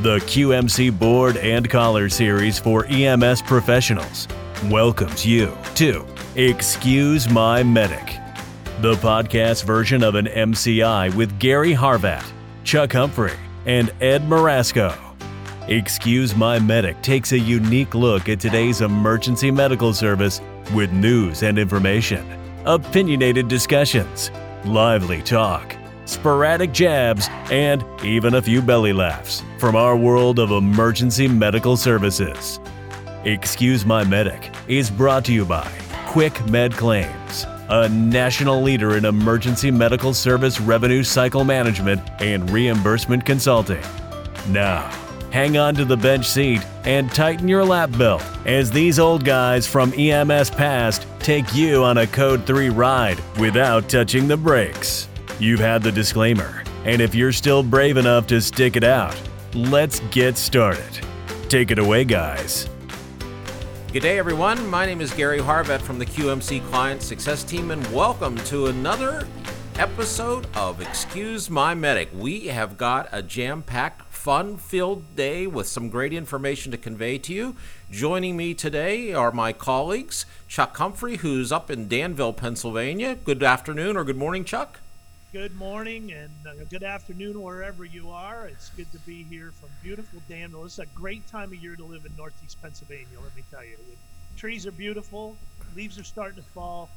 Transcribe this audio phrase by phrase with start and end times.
[0.00, 4.28] The QMC Board and Collar Series for EMS professionals
[4.66, 8.16] welcomes you to Excuse My Medic,
[8.80, 12.24] the podcast version of an MCI with Gary Harvat,
[12.62, 13.34] Chuck Humphrey,
[13.66, 14.96] and Ed Marasco.
[15.66, 20.40] Excuse My Medic takes a unique look at today's emergency medical service
[20.72, 22.24] with news and information,
[22.66, 24.30] opinionated discussions,
[24.64, 25.74] lively talk,
[26.08, 32.58] sporadic jabs, and even a few belly laughs from our world of emergency medical services.
[33.24, 35.70] Excuse My Medic is brought to you by
[36.06, 43.26] Quick Med Claims, a national leader in emergency medical service revenue cycle management and reimbursement
[43.26, 43.82] consulting.
[44.48, 44.88] Now,
[45.30, 49.66] hang on to the bench seat and tighten your lap belt as these old guys
[49.66, 55.08] from EMS past take you on a Code 3 ride without touching the brakes.
[55.40, 59.14] You've had the disclaimer, and if you're still brave enough to stick it out,
[59.54, 60.98] let's get started.
[61.48, 62.68] Take it away, guys.
[63.92, 64.66] Good day, everyone.
[64.66, 69.28] My name is Gary Harvat from the QMC Client Success Team, and welcome to another
[69.76, 72.08] episode of Excuse My Medic.
[72.12, 77.16] We have got a jam packed, fun filled day with some great information to convey
[77.18, 77.54] to you.
[77.92, 83.14] Joining me today are my colleagues, Chuck Humphrey, who's up in Danville, Pennsylvania.
[83.14, 84.80] Good afternoon or good morning, Chuck.
[85.30, 88.46] Good morning and uh, good afternoon wherever you are.
[88.46, 90.64] It's good to be here from beautiful Danville.
[90.64, 93.18] It's a great time of year to live in Northeast Pennsylvania.
[93.22, 95.36] Let me tell you, the trees are beautiful,
[95.76, 96.88] leaves are starting to fall.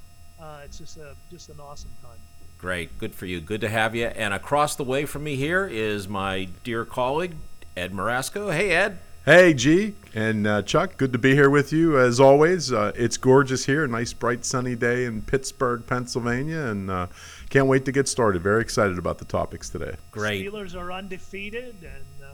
[0.41, 2.17] Uh, it's just a just an awesome time.
[2.57, 3.41] Great, good for you.
[3.41, 4.05] Good to have you.
[4.05, 7.35] And across the way from me here is my dear colleague
[7.75, 8.53] Ed Marasco.
[8.53, 8.99] Hey, Ed.
[9.23, 10.97] Hey, G and uh, Chuck.
[10.97, 12.73] Good to be here with you as always.
[12.73, 13.83] Uh, it's gorgeous here.
[13.83, 17.05] A nice, bright, sunny day in Pittsburgh, Pennsylvania, and uh,
[17.51, 18.41] can't wait to get started.
[18.41, 19.95] Very excited about the topics today.
[20.09, 20.43] Great.
[20.43, 22.33] Steelers are undefeated, and uh,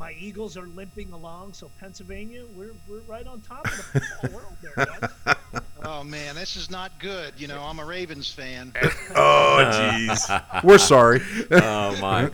[0.00, 1.52] my Eagles are limping along.
[1.52, 5.62] So Pennsylvania, we're we're right on top of the football world there, guys.
[5.82, 7.32] Oh man, this is not good.
[7.38, 8.72] You know, I'm a Ravens fan.
[9.12, 10.62] Oh, jeez.
[10.64, 11.20] We're sorry.
[11.50, 12.30] oh my.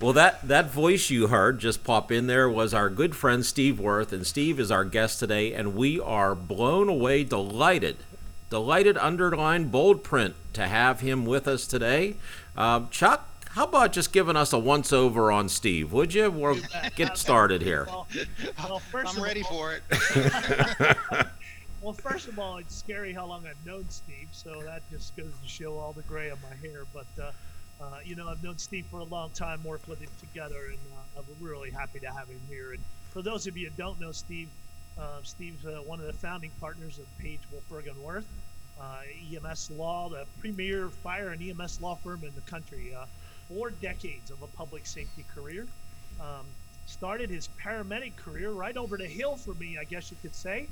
[0.00, 3.80] Well, that that voice you heard just pop in there was our good friend Steve
[3.80, 7.96] Wirth, and Steve is our guest today, and we are blown away, delighted,
[8.50, 12.16] delighted, underline bold print to have him with us today.
[12.56, 16.30] Uh, Chuck, how about just giving us a once over on Steve, would you?
[16.30, 16.58] We'll
[16.94, 17.86] get started here.
[17.88, 18.06] Well,
[18.58, 21.26] well, first I'm ready all, for it.
[21.80, 25.32] Well, first of all, it's scary how long I've known Steve, so that just goes
[25.40, 26.82] to show all the gray on my hair.
[26.92, 27.30] But uh,
[27.80, 30.78] uh, you know, I've known Steve for a long time, worked with him together, and
[30.92, 32.72] uh, I'm really happy to have him here.
[32.72, 34.48] And for those of you who don't know Steve,
[34.98, 38.26] uh, Steve's uh, one of the founding partners of Page Wolfberg and Wirth,
[38.80, 39.02] uh,
[39.32, 42.92] EMS Law, the premier fire and EMS law firm in the country.
[43.48, 45.66] Four decades of a public safety career.
[46.20, 46.44] Um,
[46.86, 50.66] started his paramedic career right over the hill for me, I guess you could say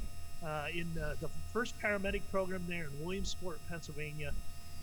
[0.45, 4.33] uh, in uh, the first paramedic program there in Williamsport, Pennsylvania,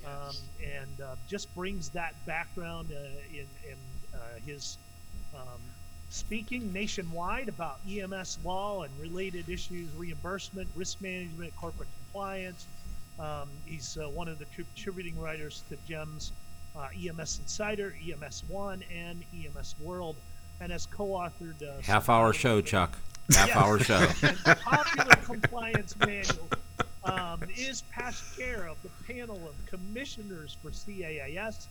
[0.06, 3.00] um, and uh, just brings that background uh,
[3.32, 3.78] in, in
[4.14, 4.78] uh, his
[5.36, 5.62] um,
[6.10, 12.68] speaking nationwide about EMS law and related issues, reimbursement, risk management, corporate compliance.
[13.20, 16.32] Um, he's uh, one of the contributing writers to JEMS,
[16.76, 20.16] EMS Insider, EMS One, and EMS World,
[20.60, 22.98] and has co-authored half hour show, Chuck.
[23.32, 23.58] Half Yes.
[23.58, 24.00] hour show.
[24.46, 26.50] the popular compliance manual
[27.06, 31.68] um, is past chair of the panel of commissioners for CAAS,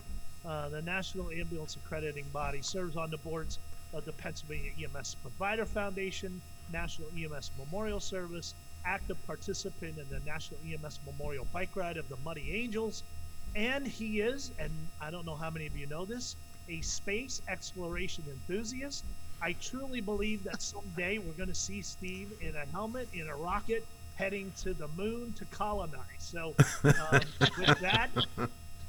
[0.46, 3.58] uh, the National Ambulance Accrediting Body, serves on the boards
[3.92, 6.40] of the Pennsylvania EMS Provider Foundation,
[6.72, 8.54] National EMS Memorial Service,
[8.86, 13.02] active participant in the National EMS Memorial Bike Ride of the Muddy Angels,
[13.54, 14.70] and he is, and
[15.00, 16.36] I don't know how many of you know this,
[16.68, 19.04] a space exploration enthusiast.
[19.42, 23.34] I truly believe that someday we're going to see Steve in a helmet, in a
[23.34, 25.98] rocket, heading to the moon to colonize.
[26.18, 26.54] So,
[26.84, 27.20] um,
[27.58, 28.08] with that,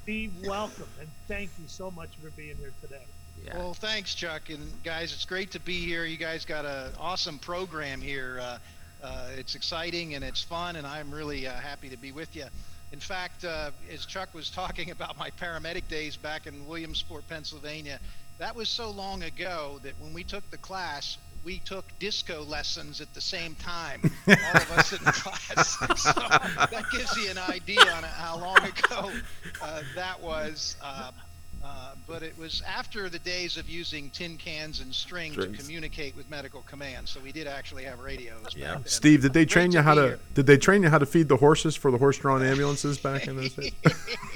[0.04, 3.02] Steve, welcome and thank you so much for being here today.
[3.44, 3.58] Yeah.
[3.58, 6.06] Well, thanks, Chuck, and guys, it's great to be here.
[6.06, 8.40] You guys got an awesome program here.
[8.40, 8.58] Uh,
[9.04, 12.46] uh, it's exciting and it's fun, and I'm really uh, happy to be with you.
[12.94, 18.00] In fact, uh, as Chuck was talking about my paramedic days back in Williamsport, Pennsylvania,
[18.44, 23.00] that was so long ago that when we took the class, we took disco lessons
[23.00, 25.78] at the same time, all of us in class.
[25.98, 29.12] So that gives you an idea on how long ago
[29.62, 30.76] uh, that was.
[30.84, 31.12] Uh,
[31.64, 35.58] Uh, but it was after the days of using tin cans and string Strings.
[35.58, 37.08] to communicate with medical command.
[37.08, 38.44] So we did actually have radios.
[38.44, 38.74] back Yeah.
[38.74, 38.86] then.
[38.86, 40.02] Steve, did they Great train to you how to?
[40.02, 40.20] here.
[40.34, 43.38] Did they train you how to feed the horses for the horse-drawn ambulances back in
[43.38, 43.72] those days?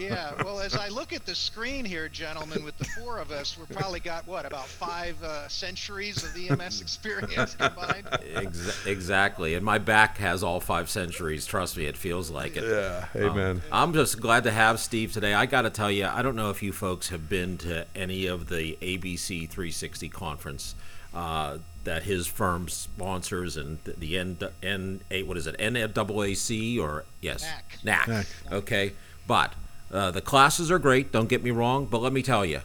[0.00, 0.32] yeah.
[0.42, 3.68] Well, as I look at the screen here, gentlemen, with the four of us, we've
[3.76, 8.08] probably got what about five uh, centuries of EMS experience combined.
[8.34, 9.54] Ex- exactly.
[9.54, 11.46] And my back has all five centuries.
[11.46, 12.64] Trust me, it feels like it.
[12.64, 13.06] Yeah.
[13.14, 13.62] Amen.
[13.70, 15.34] I'm just glad to have Steve today.
[15.34, 18.26] I got to tell you, I don't know if you folks have been to any
[18.26, 20.74] of the ABC 360 conference
[21.14, 27.04] uh, that his firm sponsors and the, the N, N, what is it, NAAC or
[27.20, 27.46] yes,
[27.84, 28.08] NAC.
[28.08, 28.26] NAC.
[28.50, 28.92] Okay,
[29.26, 29.52] but
[29.92, 31.12] uh, the classes are great.
[31.12, 32.60] Don't get me wrong, but let me tell you.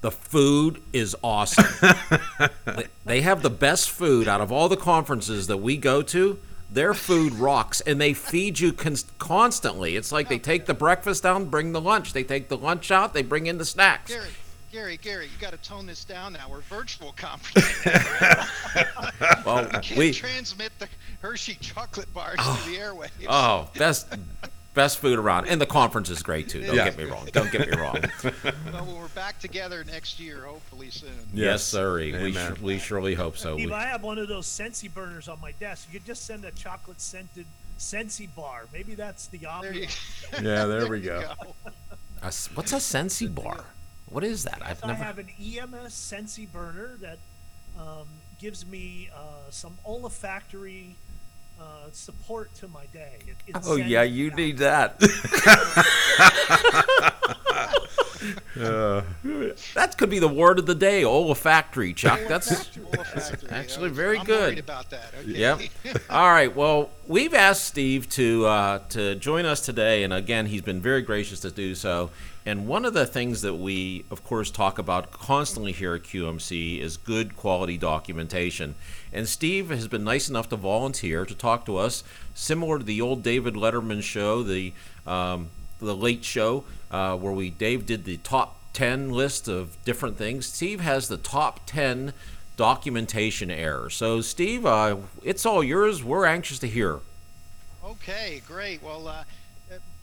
[0.00, 1.64] The food is awesome.
[2.66, 6.38] They- they have the best food out of all the conferences that we go to.
[6.70, 9.96] Their food rocks, and they feed you cons- constantly.
[9.96, 12.12] It's like they take the breakfast down, bring the lunch.
[12.12, 14.10] They take the lunch out, they bring in the snacks.
[14.10, 14.28] Gary,
[14.70, 16.46] Gary, Gary, you got to tone this down now.
[16.50, 18.46] We're virtual conferencing.
[19.44, 20.88] Well, we Can't we transmit the
[21.20, 22.64] Hershey chocolate bars to oh.
[22.70, 23.26] the airwaves.
[23.28, 24.06] oh best
[24.78, 26.62] best food around, and the conference is great too.
[26.62, 26.84] Don't Yeah.
[26.84, 27.28] get me wrong.
[27.32, 27.98] Don't get me wrong.
[28.72, 31.10] Well, we're back together next year, hopefully soon.
[31.34, 32.12] yes, sirree.
[32.12, 33.56] We, sh- we surely hope so.
[33.56, 35.88] Steve, We- I have one of those Scentsy burners on my desk.
[35.90, 37.44] You could just send a chocolate scented
[37.78, 38.66] Scentsy bar.
[38.72, 39.88] Maybe that's the There you.
[40.40, 41.32] Yeah, there we you go.
[42.22, 43.64] a s- what's a Scentsy bar?
[44.10, 44.62] What is that?
[44.64, 45.02] I've never.
[45.02, 47.18] I have an EMS Scentsy burner that
[47.78, 48.06] um,
[48.40, 50.94] gives me uh, some olfactory
[51.60, 53.18] uh, support to my day.
[53.26, 54.36] It, it Oh yeah, me you out.
[54.36, 55.00] need that.
[58.60, 59.02] Uh,
[59.74, 62.18] That could be the word of the day, olfactory, Chuck.
[62.28, 64.40] That's Olfactory, actually very I'm good.
[64.40, 65.14] worried about that.
[65.20, 65.30] Okay.
[65.38, 65.60] Yep.
[66.10, 66.54] All right.
[66.54, 71.02] Well, we've asked Steve to uh, to join us today, and again, he's been very
[71.02, 72.10] gracious to do so.
[72.48, 76.80] And one of the things that we, of course, talk about constantly here at QMC
[76.80, 78.74] is good quality documentation.
[79.12, 82.02] And Steve has been nice enough to volunteer to talk to us,
[82.32, 84.72] similar to the old David Letterman show, the
[85.06, 90.16] um, the Late Show, uh, where we Dave did the top ten list of different
[90.16, 90.46] things.
[90.46, 92.14] Steve has the top ten
[92.56, 93.94] documentation errors.
[93.94, 96.02] So, Steve, uh, it's all yours.
[96.02, 97.00] We're anxious to hear.
[97.84, 98.82] Okay, great.
[98.82, 99.24] Well, uh,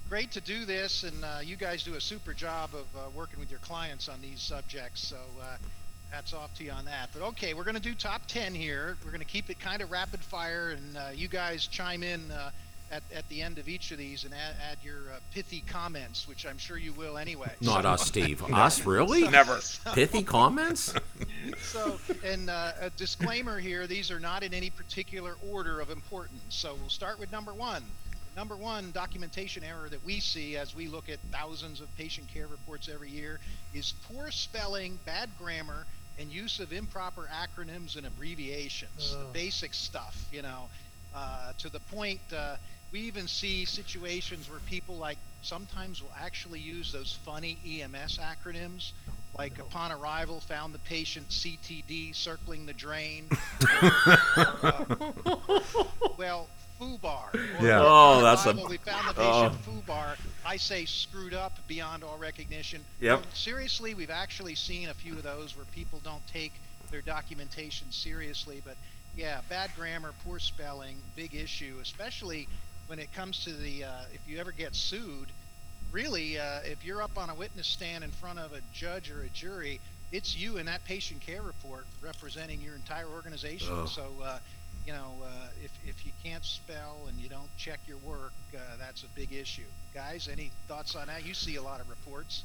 [0.10, 3.40] great to do this, and uh, you guys do a super job of uh, working
[3.40, 5.08] with your clients on these subjects.
[5.08, 5.58] So, uh,
[6.12, 7.10] hats off to you on that.
[7.14, 8.96] But okay, we're going to do top 10 here.
[9.04, 12.32] We're going to keep it kind of rapid fire, and uh, you guys chime in
[12.32, 12.52] uh,
[12.92, 16.28] at, at the end of each of these and add, add your uh, pithy comments,
[16.28, 17.52] which I'm sure you will anyway.
[17.62, 18.44] Not So- us, Steve.
[18.54, 19.28] us, really?
[19.30, 19.60] Never.
[19.94, 20.94] Pithy comments?
[21.64, 26.40] so, and uh, a disclaimer here: these are not in any particular order of importance.
[26.50, 27.84] So we'll start with number one.
[28.36, 32.48] Number one documentation error that we see as we look at thousands of patient care
[32.48, 33.40] reports every year
[33.74, 35.86] is poor spelling, bad grammar,
[36.20, 39.16] and use of improper acronyms and abbreviations.
[39.16, 40.68] The basic stuff, you know,
[41.16, 42.20] uh, to the point.
[42.36, 42.58] Uh,
[42.92, 48.92] we even see situations where people like sometimes will actually use those funny EMS acronyms,
[49.38, 53.30] like upon arrival found the patient CTD circling the drain.
[54.38, 54.84] Uh,
[56.18, 56.48] well,
[56.80, 57.34] FUBAR.
[57.34, 57.80] Or Yeah.
[57.82, 60.18] Oh, upon that's a- arrival, we found the patient FUBAR.
[60.46, 62.82] I say screwed up beyond all recognition.
[63.00, 63.20] Yep.
[63.20, 66.54] No, seriously, we've actually seen a few of those where people don't take
[66.92, 68.62] their documentation seriously.
[68.64, 68.78] But
[69.18, 72.48] yeah, bad grammar, poor spelling, big issue, especially
[72.88, 75.30] when it comes to the uh, if you ever get sued.
[75.92, 79.22] Really, uh, if you're up on a witness stand in front of a judge or
[79.22, 79.80] a jury,
[80.12, 83.70] it's you in that patient care report representing your entire organization.
[83.72, 83.88] Ugh.
[83.88, 84.40] So, uh,
[84.86, 88.60] you know, uh, if, if you can't spell and you don't check your work, uh,
[88.80, 89.64] that's a big issue.
[89.94, 91.26] Guys, any thoughts on that?
[91.26, 92.44] You see a lot of reports.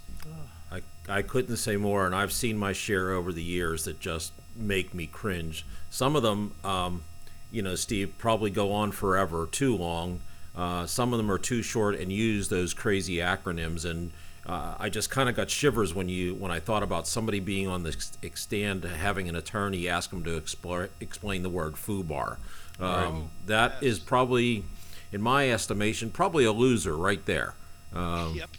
[0.72, 4.32] I, I couldn't say more, and I've seen my share over the years that just
[4.56, 5.66] make me cringe.
[5.90, 7.02] Some of them, um,
[7.50, 10.20] you know, Steve, probably go on forever, too long.
[10.56, 14.12] Uh, some of them are too short and use those crazy acronyms, and
[14.46, 17.68] uh, I just kind of got shivers when you when I thought about somebody being
[17.68, 17.90] on the
[18.22, 22.38] ex- stand having an attorney ask them to explore, explain the word FUBAR.
[22.80, 24.64] Um, That is probably,
[25.12, 27.54] in my estimation, probably a loser right there.
[27.92, 28.50] Um, Yep.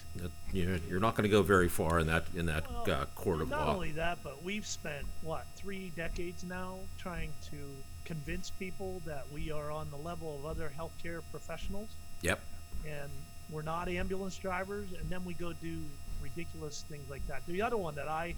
[0.53, 3.39] You're, you're not going to go very far in that in that Well, uh, court
[3.41, 3.65] of Not law.
[3.67, 7.57] Not only that, but we've spent what three decades now trying to
[8.03, 11.88] convince people that we are on the level of other healthcare professionals,
[12.21, 12.41] Yep.
[12.85, 13.09] and
[13.51, 14.88] we're not ambulance drivers.
[14.93, 15.77] And then we go do
[16.22, 17.46] ridiculous things like that.
[17.48, 18.34] The other one that I,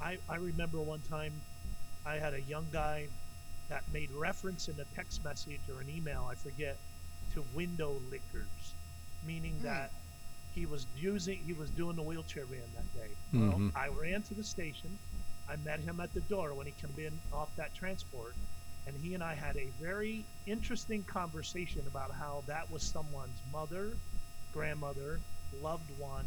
[0.00, 1.32] I, I remember one time,
[2.06, 3.06] I had a young guy
[3.68, 6.76] that made reference in a text message or an email, I forget,
[7.34, 8.74] to window lickers,
[9.26, 9.64] meaning Hmm.
[9.64, 9.90] that
[10.54, 13.08] he was using he was doing the wheelchair van that day.
[13.32, 13.72] Well, Mhm.
[13.74, 14.98] I ran to the station.
[15.48, 18.34] I met him at the door when he came in off that transport,
[18.86, 23.96] and he and I had a very interesting conversation about how that was someone's mother,
[24.52, 25.20] grandmother,
[25.62, 26.24] loved one,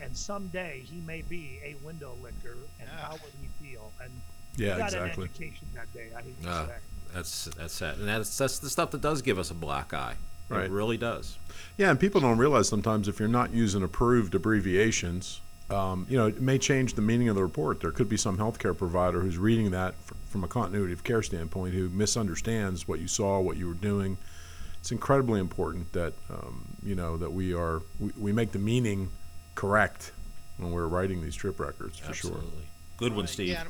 [0.00, 2.98] and someday he may be a window licker, and Yeah.
[3.06, 3.92] how would he feel?
[4.02, 4.10] And
[4.56, 5.24] Yeah, he got exactly.
[5.24, 6.08] an education that day.
[6.16, 6.72] I hate to Ah, say.
[7.14, 10.16] that's that's sad, and that's that's the stuff that does give us a black eye.
[10.48, 10.64] Right.
[10.66, 11.38] It really does.
[11.78, 16.26] Yeah, and people don't realize sometimes if you're not using approved abbreviations, um, you know,
[16.26, 17.80] it may change the meaning of the report.
[17.80, 21.22] There could be some healthcare provider who's reading that f- from a continuity of care
[21.22, 24.18] standpoint who misunderstands what you saw, what you were doing.
[24.82, 29.10] It's incredibly important that um, you know that we are we, we make the meaning
[29.54, 30.10] correct
[30.56, 32.40] when we're writing these trip records for sure.
[32.96, 33.50] Good one, Steve.
[33.50, 33.62] Yeah,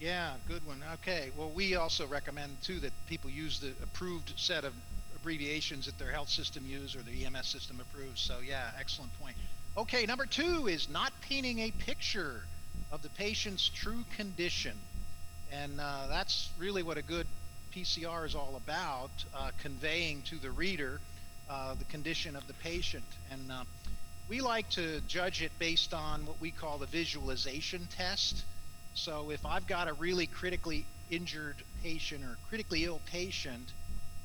[0.00, 0.82] yeah, good one.
[0.94, 1.28] Okay.
[1.36, 4.72] Well, we also recommend too that people use the approved set of
[5.14, 8.22] abbreviations that their health system use or the EMS system approves.
[8.22, 9.36] So yeah, excellent point.
[9.76, 12.40] Okay, number two is not painting a picture
[12.90, 14.78] of the patient's true condition,
[15.52, 17.26] and uh, that's really what a good
[17.74, 21.00] PCR is all about, uh, conveying to the reader
[21.50, 23.04] uh, the condition of the patient.
[23.32, 23.64] And uh,
[24.28, 28.44] we like to judge it based on what we call the visualization test.
[28.94, 33.72] So if I've got a really critically injured patient or critically ill patient,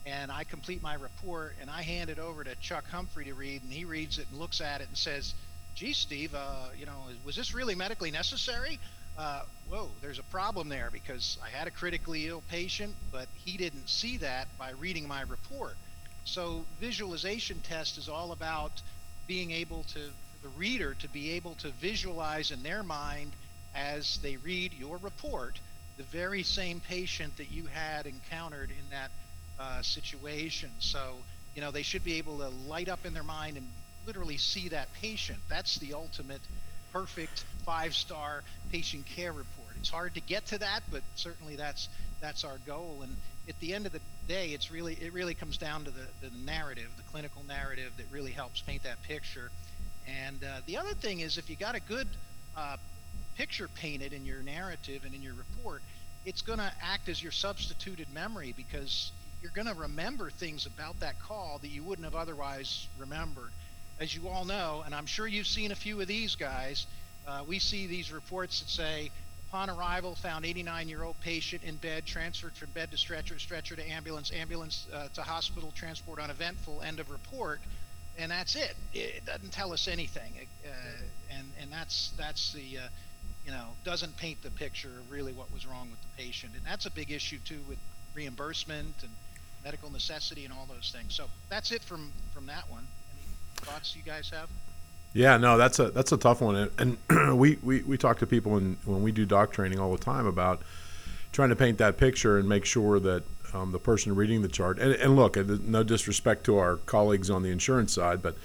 [0.06, 3.64] and I complete my report and I hand it over to Chuck Humphrey to read,
[3.64, 5.34] and he reads it and looks at it and says,
[5.74, 8.80] "Gee, Steve, uh, you know, was this really medically necessary?"
[9.20, 13.58] Uh, whoa, there's a problem there because I had a critically ill patient, but he
[13.58, 15.76] didn't see that by reading my report.
[16.24, 18.82] So visualization test is all about
[19.28, 20.00] being able to
[20.42, 23.34] the reader to be able to visualize in their mind
[23.76, 25.60] as they read your report
[25.98, 29.12] the very same patient that you had encountered in that
[29.60, 30.70] uh, situation.
[30.80, 31.16] So,
[31.56, 33.68] you know, they should be able to light up in their mind and
[34.08, 35.40] literally see that patient.
[35.50, 36.40] That's the ultimate
[36.94, 39.70] perfect five star patient care report.
[39.80, 41.88] It's hard to get to that, but certainly that's
[42.20, 43.02] that's our goal.
[43.04, 43.16] And
[43.48, 46.32] at the end of the day, it's really it really comes down to the, the
[46.46, 49.52] narrative, the clinical narrative that really helps paint that picture.
[50.26, 52.08] And uh, the other thing is, if you got a good
[52.58, 52.78] uh,
[53.38, 55.84] picture painted in your narrative and in your report,
[56.26, 59.12] it's going to act as your substituted memory because
[59.44, 63.52] you're going to remember things about that call that you wouldn't have otherwise remembered.
[64.00, 66.88] As you all know, and I'm sure you've seen a few of these guys,
[67.30, 69.12] uh, we see these reports that say,
[69.50, 74.32] upon arrival, found 89-year-old patient in bed, transferred from bed to stretcher, stretcher to ambulance,
[74.34, 77.60] ambulance uh, to hospital, transport uneventful, end of report,
[78.18, 78.76] and that's it.
[78.94, 80.34] It doesn't tell us anything,
[80.66, 80.70] uh,
[81.32, 82.82] and and that's that's the uh,
[83.46, 86.66] you know doesn't paint the picture of really what was wrong with the patient, and
[86.66, 87.78] that's a big issue too with
[88.16, 89.12] reimbursement and
[89.64, 91.16] medical necessity and all those things.
[91.16, 92.88] So that's it from from that one.
[93.14, 94.50] Any thoughts you guys have?
[95.14, 98.28] Yeah, no, that's a that's a tough one, and, and we, we we talk to
[98.28, 100.62] people when when we do doc training all the time about
[101.32, 103.24] trying to paint that picture and make sure that
[103.54, 107.42] um, the person reading the chart and, and look, no disrespect to our colleagues on
[107.42, 108.36] the insurance side, but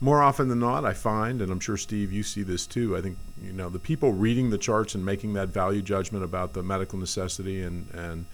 [0.00, 2.96] more often than not, I find, and I'm sure Steve, you see this too.
[2.96, 6.52] I think you know the people reading the charts and making that value judgment about
[6.52, 8.26] the medical necessity and and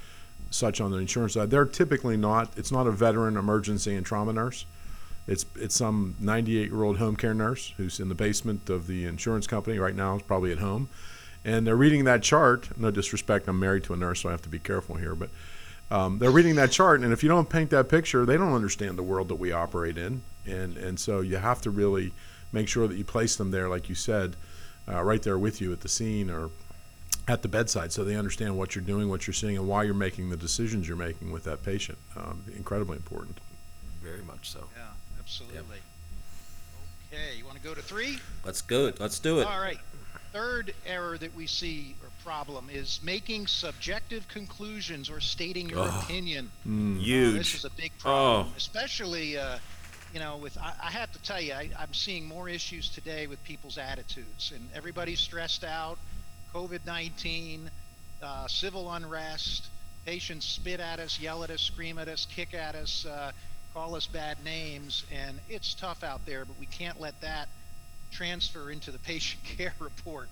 [0.50, 2.50] such on the insurance side, they're typically not.
[2.56, 4.66] It's not a veteran emergency and trauma nurse.
[5.30, 9.04] It's it's some 98 year old home care nurse who's in the basement of the
[9.04, 10.16] insurance company right now.
[10.16, 10.88] Is probably at home,
[11.44, 12.76] and they're reading that chart.
[12.76, 15.14] No disrespect, I'm married to a nurse, so I have to be careful here.
[15.14, 15.30] But
[15.88, 18.98] um, they're reading that chart, and if you don't paint that picture, they don't understand
[18.98, 22.12] the world that we operate in, and and so you have to really
[22.50, 24.34] make sure that you place them there, like you said,
[24.88, 26.50] uh, right there with you at the scene or
[27.28, 29.94] at the bedside, so they understand what you're doing, what you're seeing, and why you're
[29.94, 31.98] making the decisions you're making with that patient.
[32.16, 33.38] Um, incredibly important.
[34.02, 34.64] Very much so.
[35.30, 35.78] Absolutely.
[37.12, 38.18] Okay, you want to go to three?
[38.44, 38.86] Let's go.
[38.86, 38.98] it.
[38.98, 39.46] Let's do it.
[39.46, 39.78] All right.
[40.32, 46.00] Third error that we see or problem is making subjective conclusions or stating your Oh,
[46.04, 46.50] opinion.
[46.64, 47.38] Huge.
[47.38, 48.52] this is a big problem, Oh.
[48.56, 49.58] especially uh,
[50.12, 53.26] you know with I, I have to tell you I, I'm seeing more issues today
[53.28, 55.98] with people's attitudes and everybody's stressed out.
[56.54, 57.68] COVID-19,
[58.22, 59.66] uh, civil unrest,
[60.04, 63.30] patients spit at us, yell at us, scream at us, kick at us, uh,
[63.74, 66.44] call us bad names, and it's tough out there.
[66.44, 67.48] But we can't let that
[68.10, 70.28] transfer into the patient care report.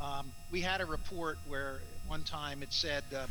[0.00, 3.26] Um, we had a report where one time it said uh,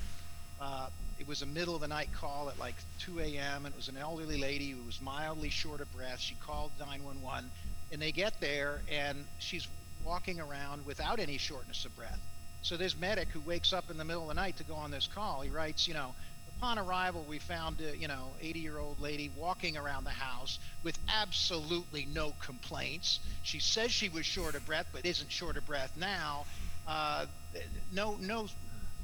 [0.61, 0.89] uh,
[1.19, 3.65] it was a middle of the night call at like 2 a.m.
[3.65, 6.19] and it was an elderly lady who was mildly short of breath.
[6.19, 7.49] She called 911
[7.91, 9.67] and they get there and she's
[10.05, 12.19] walking around without any shortness of breath.
[12.61, 14.91] So this medic who wakes up in the middle of the night to go on
[14.91, 16.13] this call, he writes, you know,
[16.59, 20.59] upon arrival, we found a, you know 80 year old lady walking around the house
[20.83, 23.19] with absolutely no complaints.
[23.43, 26.45] She says she was short of breath, but isn't short of breath now.
[26.87, 27.25] Uh,
[27.93, 28.47] no no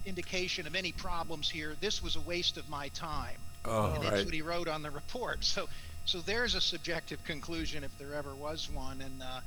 [0.06, 1.76] indication of any problems here.
[1.80, 3.38] This was a waste of my time.
[3.64, 4.26] Oh, and that's right.
[4.26, 5.44] what he wrote on the report.
[5.44, 5.68] So
[6.06, 9.02] so there's a subjective conclusion if there ever was one.
[9.02, 9.40] And uh,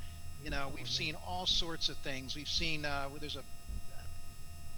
[0.42, 2.34] you know we've seen all sorts of things.
[2.34, 3.44] We've seen uh, where there's a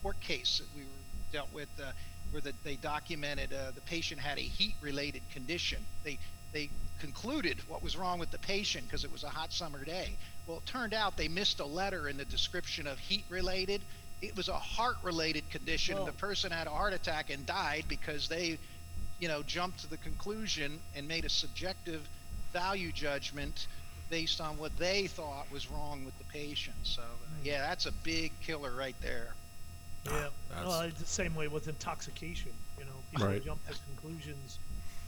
[0.02, 0.88] court case that we were
[1.32, 1.92] dealt with uh,
[2.30, 5.78] where the, they documented uh, the patient had a heat-related condition.
[6.04, 6.18] They
[6.52, 6.70] they
[7.00, 10.16] concluded what was wrong with the patient because it was a hot summer day.
[10.46, 13.80] Well, it turned out they missed a letter in the description of heat-related.
[14.20, 15.94] It was a heart-related condition.
[15.96, 16.06] and Oh.
[16.06, 18.58] The person had a heart attack and died because they,
[19.20, 22.06] you know, jumped to the conclusion and made a subjective
[22.52, 23.66] value judgment
[24.10, 26.76] based on what they thought was wrong with the patient.
[26.82, 27.04] So, uh,
[27.44, 29.34] yeah, that's a big killer right there.
[30.06, 30.12] Yeah.
[30.48, 32.52] that's- Well, it's the same way with intoxication.
[32.78, 33.44] You know, people Right.
[33.44, 34.58] jump to conclusions.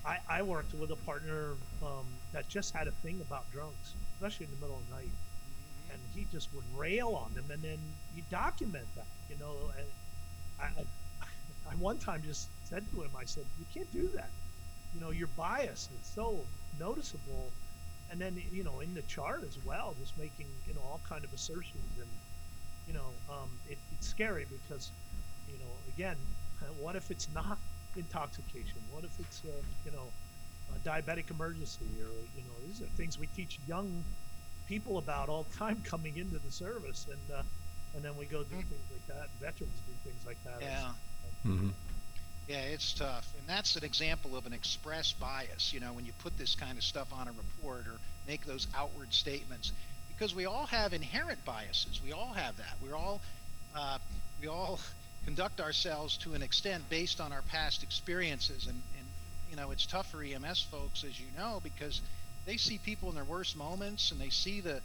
[0.04, 4.46] I, I worked with a partner um, that just had a thing about drunks, especially
[4.46, 5.10] in the middle of the night,
[5.92, 7.78] and he just would rail on them, and then
[8.16, 9.06] you document that.
[9.30, 9.86] You know, and
[10.60, 11.26] I, I,
[11.70, 14.30] I one time just said to him, I said, "You can't do that.
[14.94, 16.44] You know, your bias is so
[16.78, 17.50] noticeable."
[18.10, 21.24] And then, you know, in the chart as well, just making you know all kind
[21.24, 22.08] of assertions and
[22.86, 24.92] you know, um, it, it's scary because,
[25.46, 26.16] you know, again,
[26.76, 27.58] what if it's not
[27.96, 28.80] intoxication?
[28.88, 30.12] What if it's, uh, you know,
[30.74, 34.04] a diabetic emergency or, you know, these are things we teach young
[34.66, 37.06] people about all the time coming into the service.
[37.10, 37.42] And, uh,
[37.94, 38.68] and then we go do Mhm.
[38.68, 39.28] things like that.
[39.40, 40.62] Veterans do things like that.
[40.62, 40.92] It's- Yeah.
[41.42, 41.70] hmm
[42.48, 43.34] Yeah, it's tough.
[43.38, 46.76] And that's an example of an express bias, you know, when you put this kind
[46.76, 49.72] of stuff on a report or make those outward statements.
[50.22, 52.00] Because we all have inherent biases.
[52.00, 52.76] We all have that.
[52.80, 53.20] We're all,
[53.74, 53.98] uh,
[54.40, 54.78] we all
[55.24, 58.68] conduct ourselves to an extent based on our past experiences.
[58.68, 59.06] And, and,
[59.50, 62.00] you know, it's tough for EMS folks, as you know, because
[62.46, 64.80] they see people in their worst moments and they see the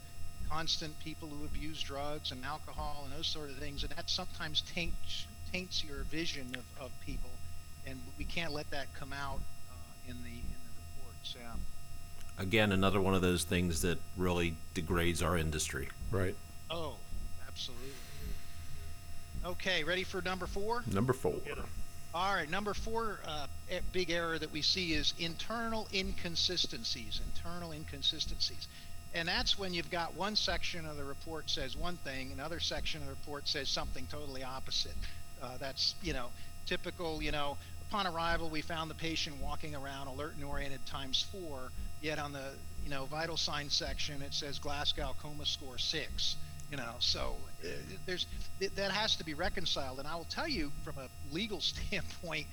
[0.49, 3.83] constant people who abuse drugs and alcohol and those sort of things.
[3.83, 7.29] And that sometimes taints, taints your vision of, of people
[7.85, 11.35] and we can't let that come out uh, in the in the reports.
[11.39, 11.76] Yeah.
[12.39, 15.89] Again, another one of those things that really degrades our industry.
[16.11, 16.35] Right.
[16.69, 16.95] Oh,
[17.47, 17.87] absolutely.
[19.45, 20.83] Okay, ready for number four?
[20.91, 21.33] Number four.
[21.45, 21.65] Get 'em.
[22.13, 23.47] All right, number four uh,
[23.91, 27.21] big error that we see is internal inconsistencies.
[27.35, 28.67] Internal inconsistencies.
[29.13, 33.01] And that's when you've got one section of the report says one thing, another section
[33.01, 34.95] of the report says something totally opposite.
[35.41, 36.27] Uh, that's, you know,
[36.65, 37.57] typical, you know,
[37.89, 41.71] upon arrival, we found the patient walking around alert and oriented times four,
[42.01, 46.35] yet on the, you know, vital signs section, it says Glasgow coma score six.
[46.71, 47.67] You know, so uh,
[48.05, 48.25] there's
[48.59, 49.99] that has to be reconciled.
[49.99, 52.47] And I will tell you, from a legal standpoint,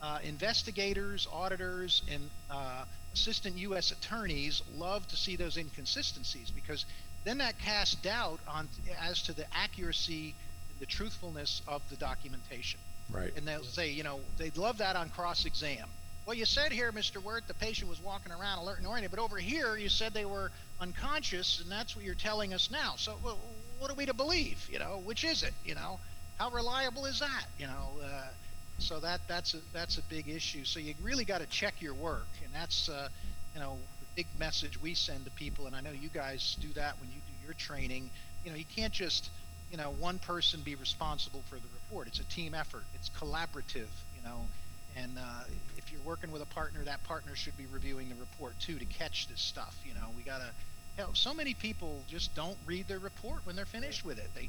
[0.00, 3.90] uh, investigators, auditors, and uh, assistant U.S.
[3.90, 6.86] attorneys love to see those inconsistencies because
[7.24, 8.68] then that casts doubt on
[9.00, 10.34] as to the accuracy
[10.70, 12.80] and the truthfulness of the documentation.
[13.10, 13.32] Right.
[13.36, 15.88] And they'll say, you know, they'd love that on cross exam.
[16.28, 17.22] Well, you said here, Mr.
[17.22, 20.26] Wirth, the patient was walking around alert and oriented, but over here you said they
[20.26, 22.96] were unconscious, and that's what you're telling us now.
[22.98, 24.68] So, what are we to believe?
[24.70, 25.54] You know, which is it?
[25.64, 25.98] You know,
[26.38, 27.46] how reliable is that?
[27.58, 28.26] You know, uh,
[28.76, 30.66] so that that's a that's a big issue.
[30.66, 33.08] So you really got to check your work, and that's uh,
[33.54, 35.66] you know the big message we send to people.
[35.66, 38.10] And I know you guys do that when you do your training.
[38.44, 39.30] You know, you can't just
[39.70, 42.06] you know one person be responsible for the report.
[42.06, 42.84] It's a team effort.
[42.96, 43.88] It's collaborative.
[44.14, 44.40] You know,
[44.96, 45.44] and uh,
[45.88, 48.84] if you're working with a partner, that partner should be reviewing the report too to
[48.84, 49.76] catch this stuff.
[49.86, 50.50] You know, we gotta.
[50.96, 54.28] Hell, so many people just don't read their report when they're finished with it.
[54.34, 54.48] They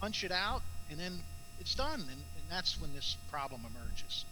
[0.00, 1.20] punch it out and then
[1.58, 4.26] it's done, and, and that's when this problem emerges.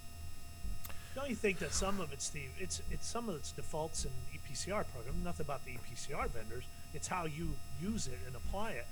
[1.14, 2.50] Don't you think that some of it, Steve?
[2.60, 5.14] It's it's some of its defaults in the EPCR program.
[5.24, 6.64] Nothing about the EPCR vendors.
[6.92, 8.86] It's how you use it and apply it.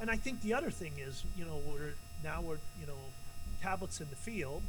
[0.00, 2.98] And I think the other thing is, you know, we're now we're you know
[3.62, 4.62] tablets in the field,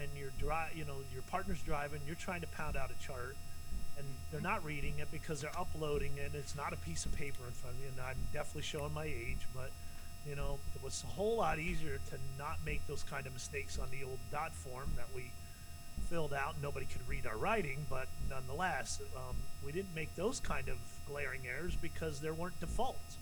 [0.00, 2.00] and you're dri you know your partner's driving.
[2.06, 3.36] You're trying to pound out a chart,
[3.96, 6.26] and they're not reading it because they're uploading it.
[6.26, 7.88] And it's not a piece of paper in front of you.
[7.88, 9.70] And I'm definitely showing my age, but
[10.28, 13.78] you know, it was a whole lot easier to not make those kind of mistakes
[13.78, 15.30] on the old dot form that we
[16.10, 16.56] filled out.
[16.62, 21.42] Nobody could read our writing, but nonetheless, um, we didn't make those kind of glaring
[21.46, 23.16] errors because there weren't defaults.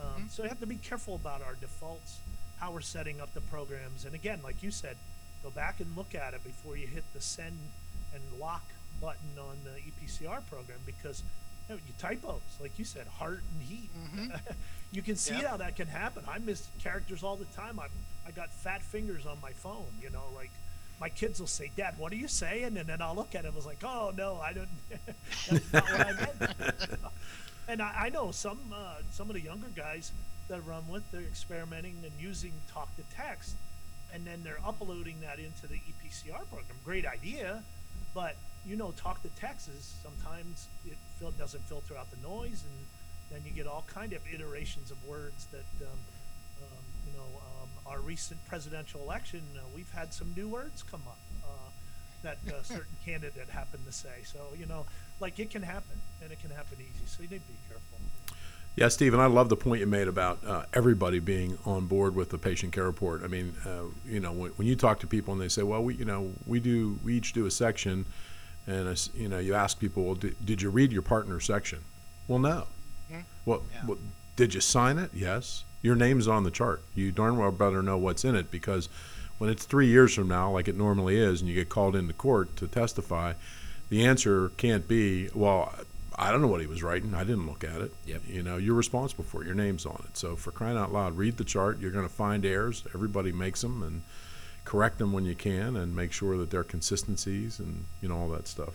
[0.00, 2.18] Um, so you have to be careful about our defaults,
[2.58, 4.96] how we're setting up the programs, and again, like you said,
[5.44, 7.56] go back and look at it before you hit the send
[8.14, 8.64] and lock
[9.00, 11.22] button on the EPCR program because
[11.68, 13.90] you, know, you typos, like you said, heart and heat.
[14.92, 15.44] you can see Yep.
[15.46, 16.22] how that can happen.
[16.28, 17.78] I miss characters all the time.
[17.78, 17.86] I
[18.26, 20.50] I got fat fingers on my phone, you know, like
[21.00, 23.48] my kids will say, "Dad, what are you saying?" And then I'll look at it.
[23.52, 24.68] I was like, "Oh no, I don't.
[25.50, 26.90] that's not what I meant."
[27.68, 30.12] and I, I know some uh, some of the younger guys
[30.48, 33.56] that I run with, they're experimenting and using talk to text,
[34.12, 36.76] and then they're uploading that into the EPCR program.
[36.84, 37.62] Great idea,
[38.14, 38.36] but
[38.66, 39.94] you know, talk to Texas.
[40.02, 42.86] sometimes it fil- doesn't filter out the noise, and
[43.30, 45.64] then you get all kind of iterations of words that.
[45.82, 45.98] Um,
[46.62, 51.02] um, you know, um, our recent presidential election, uh, we've had some new words come
[51.06, 51.70] up uh,
[52.22, 54.22] that a certain candidate happened to say.
[54.24, 54.86] So, you know,
[55.20, 57.06] like it can happen, and it can happen easy.
[57.06, 57.98] So you need to be careful.
[58.76, 62.30] Yeah, Stephen, I love the point you made about uh, everybody being on board with
[62.30, 63.22] the patient care report.
[63.22, 65.84] I mean, uh, you know, when, when you talk to people and they say, "Well,
[65.84, 68.04] we, you know, we do, we each do a section,"
[68.66, 71.80] and it's, you know, you ask people, "Well, did, did you read your partner's section?"
[72.26, 72.66] Well, no.
[73.46, 73.82] Well, Yeah.
[73.86, 73.98] well,
[74.36, 75.10] did you sign it?
[75.14, 75.64] Yes.
[75.82, 76.82] Your name's on the chart.
[76.94, 78.88] You darn well better know what's in it because
[79.38, 82.14] when it's three years from now, like it normally is, and you get called into
[82.14, 83.34] court to testify,
[83.90, 85.72] the answer can't be, well,
[86.16, 87.14] I don't know what he was writing.
[87.14, 87.92] I didn't look at it.
[88.06, 88.22] Yep.
[88.26, 89.46] You know, you're responsible for it.
[89.46, 90.16] Your name's on it.
[90.16, 91.80] So for crying out loud, read the chart.
[91.80, 92.84] You're going to find errors.
[92.94, 94.02] Everybody makes them and
[94.64, 98.16] correct them when you can and make sure that there are consistencies and, you know,
[98.16, 98.74] all that stuff.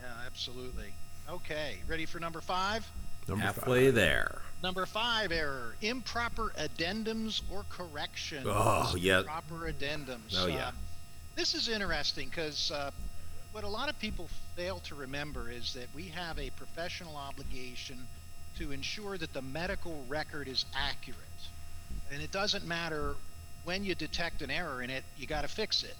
[0.00, 0.92] Yeah, absolutely.
[1.28, 2.86] Okay, ready for number five?
[3.28, 3.94] Number Halfway five.
[3.94, 4.42] there.
[4.62, 8.46] Number five error: improper addendums or corrections.
[8.48, 9.20] Oh, yeah.
[9.20, 10.36] Improper addendums.
[10.36, 10.68] Oh, yeah.
[10.68, 10.72] Uh,
[11.34, 12.90] this is interesting because uh,
[13.52, 17.98] what a lot of people fail to remember is that we have a professional obligation
[18.58, 21.18] to ensure that the medical record is accurate,
[22.10, 23.14] and it doesn't matter
[23.64, 25.96] when you detect an error in it, you got to fix it.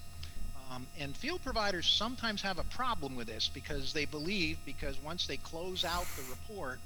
[0.71, 5.27] Um, and field providers sometimes have a problem with this because they believe because once
[5.27, 6.79] they close out the report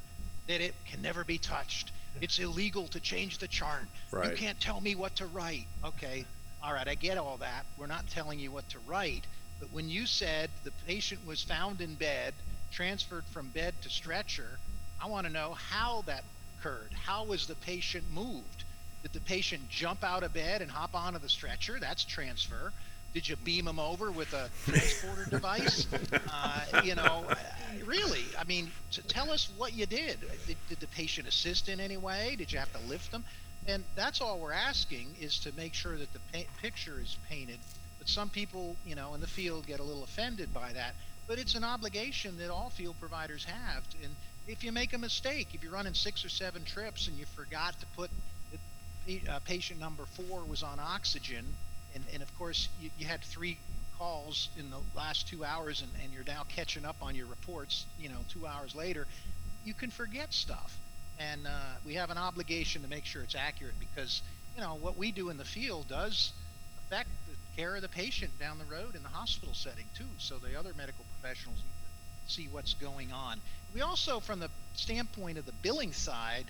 [0.48, 1.92] that it can never be touched.
[2.20, 3.84] It's illegal to change the chart.
[4.30, 5.66] You can't tell me what to write.
[5.84, 6.24] Okay,
[6.62, 7.64] all right, I get all that.
[7.78, 9.26] We're not telling you what to write.
[9.60, 12.34] But when you said the patient was found in bed,
[12.70, 14.58] transferred from bed to stretcher,
[15.02, 16.24] I want to know how that
[16.58, 16.92] occurred.
[16.92, 18.64] How was the patient moved?
[19.02, 21.78] Did the patient jump out of bed and hop onto the stretcher?
[21.80, 22.72] That's transfer.
[23.14, 25.86] Did you beam him over with a transporter device?
[26.12, 27.24] Uh, you know,
[27.84, 30.18] really, I mean, to tell us what you did.
[30.46, 30.56] did.
[30.68, 32.34] Did the patient assist in any way?
[32.36, 33.24] Did you have to lift them?
[33.66, 37.58] And that's all we're asking is to make sure that the pa- picture is painted.
[38.06, 40.94] Some people, you know, in the field get a little offended by that.
[41.26, 43.82] But it's an obligation that all field providers have.
[44.02, 44.14] And
[44.46, 47.78] if you make a mistake, if you're running six or seven trips and you forgot
[47.80, 48.10] to put
[49.28, 51.44] uh, patient number four was on oxygen,
[51.94, 53.58] and, and of course you, you had three
[53.98, 57.86] calls in the last two hours, and, and you're now catching up on your reports,
[58.00, 59.06] you know, two hours later,
[59.64, 60.78] you can forget stuff.
[61.18, 61.50] And uh,
[61.84, 64.22] we have an obligation to make sure it's accurate because,
[64.54, 66.32] you know, what we do in the field does
[66.86, 67.08] affect
[67.56, 70.04] care of the patient down the road in the hospital setting too.
[70.18, 73.40] So the other medical professionals need to see what's going on.
[73.74, 76.44] We also, from the standpoint of the billing side,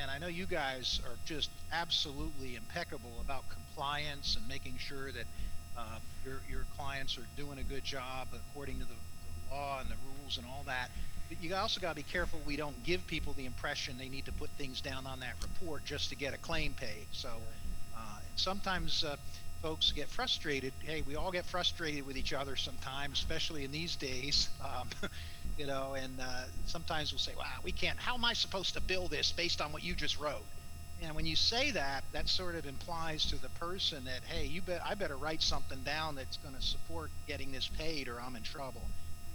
[0.00, 5.24] and, I know you guys are just absolutely impeccable about compliance and making sure that
[5.76, 9.88] uh, your your clients are doing a good job according to the, the law and
[9.88, 10.90] the rules and all that.
[11.28, 14.24] But you also got to be careful we don't give people the impression they need
[14.24, 17.06] to put things down on that report just to get a claim paid.
[17.12, 17.28] So
[17.96, 18.00] uh,
[18.36, 19.16] sometimes uh,
[19.62, 20.72] folks get frustrated.
[20.80, 24.48] Hey, we all get frustrated with each other sometimes, especially in these days.
[24.64, 24.88] Um,
[25.56, 27.98] you know, and uh, sometimes we'll say, "Wow, we can't.
[27.98, 30.44] How am I supposed to bill this based on what you just wrote?"
[31.02, 34.62] And when you say that, that sort of implies to the person that, "Hey, you
[34.62, 38.36] bet I better write something down that's going to support getting this paid, or I'm
[38.36, 38.82] in trouble."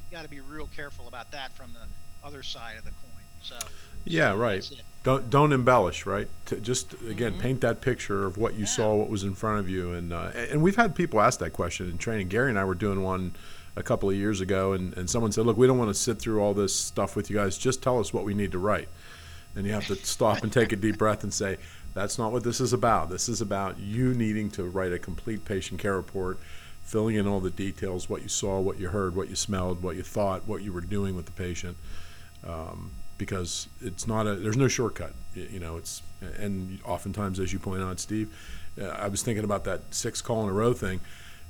[0.09, 3.23] You got to be real careful about that from the other side of the coin.
[3.41, 3.57] So
[4.05, 4.69] Yeah, right.
[5.03, 6.29] Don't don't embellish, right?
[6.45, 9.69] To just again paint that picture of what you saw, what was in front of
[9.69, 12.29] you, and uh, and we've had people ask that question in training.
[12.29, 13.33] Gary and I were doing one
[13.75, 16.19] a couple of years ago, and, and someone said, "Look, we don't want to sit
[16.19, 17.57] through all this stuff with you guys.
[17.57, 18.87] Just tell us what we need to write."
[19.55, 21.57] And you have to stop and take a deep breath and say,
[21.93, 23.09] "That's not what this is about.
[23.09, 26.39] This is about you needing to write a complete patient care report."
[26.83, 29.95] Filling in all the details, what you saw, what you heard, what you smelled, what
[29.95, 31.77] you thought, what you were doing with the patient,
[33.17, 36.01] because it's not a there's no shortcut you know it's
[36.39, 38.33] and oftentimes as you point out steve
[38.81, 40.99] uh, i was thinking about that six call in a row thing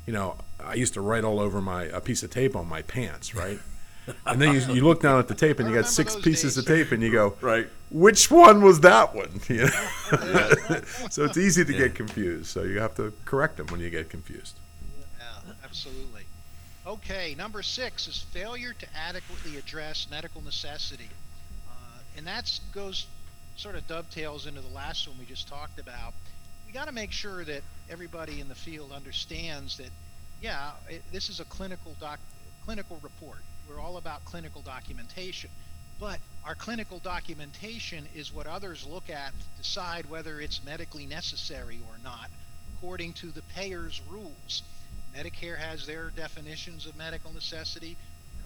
[0.05, 2.81] you know i used to write all over my a piece of tape on my
[2.81, 3.59] pants right
[4.25, 6.55] and then you, you look down at the tape and I you got six pieces
[6.55, 6.57] days.
[6.57, 7.69] of tape and you go Right.
[7.89, 10.81] which one was that one you know?
[11.09, 14.09] so it's easy to get confused so you have to correct them when you get
[14.09, 14.57] confused
[15.19, 16.23] Yeah, absolutely.
[16.85, 21.07] Okay, number six is failure to adequately address medical necessity.
[22.17, 23.07] And that goes
[23.55, 26.13] sort of dovetails into the last one we just talked about.
[26.65, 29.89] We got to make sure that everybody in the field understands that
[30.41, 32.19] yeah, it, this is a clinical doc,
[32.65, 33.37] clinical report.
[33.69, 35.49] We're all about clinical documentation,
[35.99, 41.79] but our clinical documentation is what others look at to decide whether it's medically necessary
[41.87, 42.29] or not,
[42.75, 44.63] according to the payer's rules.
[45.15, 47.95] Medicare has their definitions of medical necessity,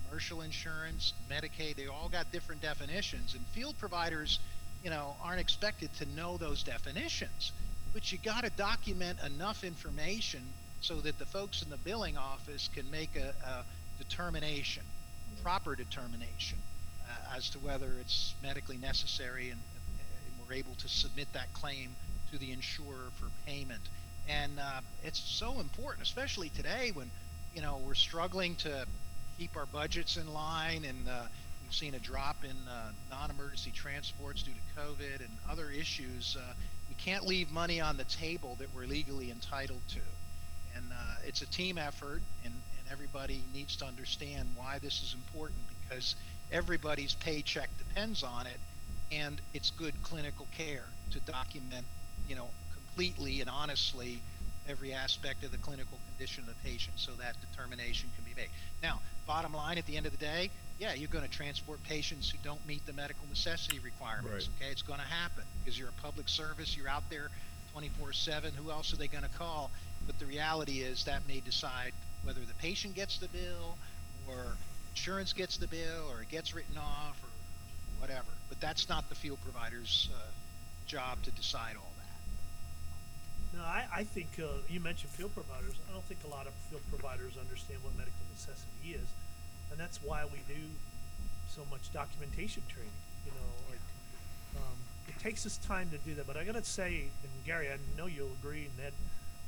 [0.07, 4.39] commercial insurance, Medicaid, they all got different definitions, and field providers,
[4.83, 7.51] you know, aren't expected to know those definitions.
[7.93, 10.41] But you got to document enough information
[10.81, 13.63] so that the folks in the billing office can make a, a
[13.97, 14.83] determination,
[15.37, 16.59] a proper determination,
[17.09, 21.93] uh, as to whether it's medically necessary, and, and, we're able to submit that claim
[22.31, 23.81] to the insurer for payment.
[24.29, 27.09] And uh, it's so important, especially today when
[27.53, 28.85] you know we're struggling to
[29.37, 31.23] keep our budgets in line, and uh,
[31.63, 36.35] we've seen a drop in uh, non-emergency transports due to COVID and other issues.
[36.39, 36.53] Uh,
[36.89, 39.99] we can't leave money on the table that we're legally entitled to
[40.77, 45.15] and uh, it's a team effort, and, and everybody needs to understand why this is
[45.15, 46.15] important because
[46.51, 48.59] everybody's paycheck depends on it,
[49.11, 51.85] and it's good clinical care to document,
[52.29, 54.19] you know, completely and honestly
[54.69, 58.49] every aspect of the clinical condition of the patient so that determination can be made.
[58.83, 60.49] Now, bottom line at the end of the day,
[60.79, 64.47] yeah, you're going to transport patients who don't meet the medical necessity requirements.
[64.47, 64.61] Right.
[64.61, 67.29] Okay, it's going to happen because you're a public service, you're out there
[67.73, 68.53] 24 7.
[68.53, 69.71] Who else are they going to call?
[70.05, 73.77] But the reality is that may decide whether the patient gets the bill
[74.27, 74.57] or
[74.91, 78.27] insurance gets the bill or it gets written off or whatever.
[78.49, 80.19] But that's not the field provider's uh,
[80.87, 81.96] job to decide all.
[83.53, 85.73] No, I, I think uh, you mentioned field providers.
[85.89, 89.07] I don't think a lot of field providers understand what medical necessity is,
[89.71, 90.61] and that's why we do
[91.47, 92.91] so much documentation training.
[93.25, 93.83] You know, like
[94.57, 96.27] um, it takes us time to do that.
[96.27, 98.93] But I got to say, and Gary, I know you'll agree, Ned,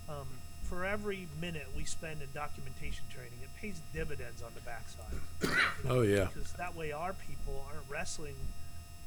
[0.07, 0.27] um,
[0.63, 5.13] for every minute we spend in documentation training, it pays dividends on the backside.
[5.41, 5.49] You
[5.89, 6.27] know, oh yeah.
[6.33, 8.35] Because that way our people aren't wrestling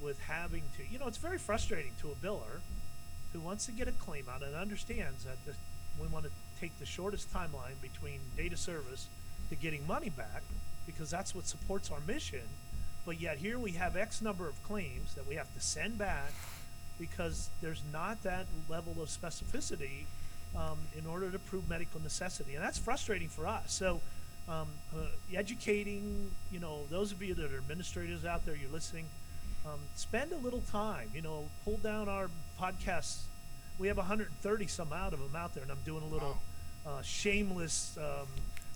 [0.02, 0.82] with having to.
[0.90, 2.60] You know, it's very frustrating to a biller
[3.32, 5.36] who wants to get a claim out and understands that
[6.00, 9.08] we want to take the shortest timeline between data service
[9.48, 10.42] to getting money back
[10.86, 12.42] because that's what supports our mission.
[13.04, 16.32] But yet here we have X number of claims that we have to send back
[16.98, 20.04] because there's not that level of specificity
[20.56, 23.72] um, in order to prove medical necessity, and that's frustrating for us.
[23.72, 24.00] So,
[24.48, 29.06] um, uh, educating, you know, those of you that are administrators out there, you're listening.
[29.64, 32.28] Um, spend a little time, you know, pull down our
[32.62, 33.22] podcasts.
[33.78, 36.38] We have 130 some out of them out there, and I'm doing a little
[36.86, 38.28] uh, shameless um,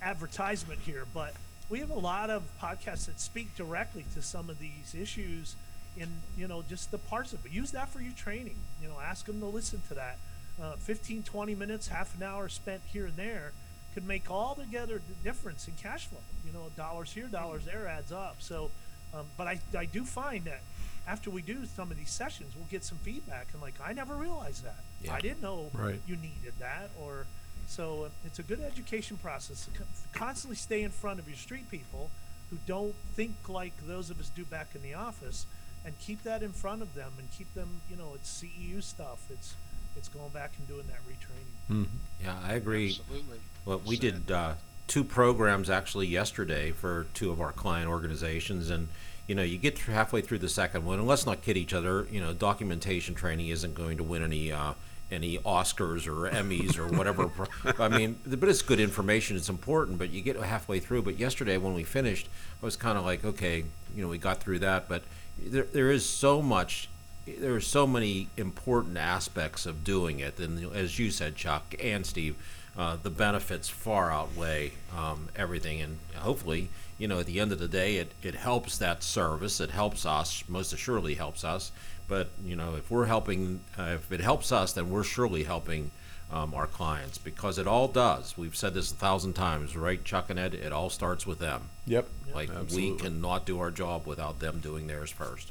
[0.03, 1.35] advertisement here, but
[1.71, 5.55] we have a lot of podcasts that speak directly to some of these issues
[5.97, 8.97] in you know just the parts of it use that for your training you know
[9.03, 10.19] ask them to listen to that
[10.61, 13.53] uh, 15, 20 minutes, half an hour spent here and there
[13.95, 16.21] could make all together the difference in cash flow.
[16.47, 18.37] You know, dollars here, dollars there adds up.
[18.39, 18.71] So,
[19.15, 20.61] um, but I, I do find that
[21.07, 24.15] after we do some of these sessions, we'll get some feedback and like, I never
[24.15, 24.81] realized that.
[25.03, 25.15] Yeah.
[25.15, 26.01] I didn't know right.
[26.07, 26.91] you needed that.
[27.01, 27.27] Or
[27.69, 29.83] so uh, it's a good education process to
[30.19, 32.11] constantly stay in front of your street people
[32.51, 35.47] who don't think like those of us do back in the office
[35.85, 39.25] and keep that in front of them and keep them, you know, it's CEU stuff.
[39.31, 39.55] It's,
[39.97, 41.83] it's going back and doing that retraining.
[41.83, 42.25] Mm-hmm.
[42.25, 42.89] Yeah, I agree.
[42.89, 43.39] Absolutely.
[43.65, 44.55] Well, we did uh,
[44.87, 48.89] two programs actually yesterday for two of our client organizations, and
[49.27, 52.07] you know, you get halfway through the second one, and let's not kid each other.
[52.11, 54.53] You know, documentation training isn't going to win any.
[54.53, 54.75] Uh,
[55.09, 57.31] any Oscars or Emmys or whatever.
[57.79, 59.37] I mean, but it's good information.
[59.37, 59.99] It's important.
[59.99, 61.03] But you get halfway through.
[61.03, 62.29] But yesterday when we finished,
[62.61, 63.63] I was kind of like, okay,
[63.95, 64.89] you know, we got through that.
[64.89, 65.05] But
[65.39, 66.89] there, there is so much
[67.27, 72.07] there are so many important aspects of doing it, and as you said, Chuck and
[72.07, 72.37] Steve,
[72.79, 75.81] uh, the benefits far outweigh um, everything.
[75.81, 79.61] And hopefully, you know, at the end of the day, it, it helps that service.
[79.61, 81.73] It helps us, most assuredly helps us.
[82.09, 85.91] But, you know, if we're helping, uh, if it helps us, then we're surely helping
[86.33, 88.37] um, our clients because it all does.
[88.39, 90.55] We've said this a thousand times, right, Chuck and Ed?
[90.55, 91.69] It all starts with them.
[91.87, 92.09] Yep.
[92.35, 92.93] Like, Absolutely.
[92.93, 95.51] we cannot do our job without them doing theirs first.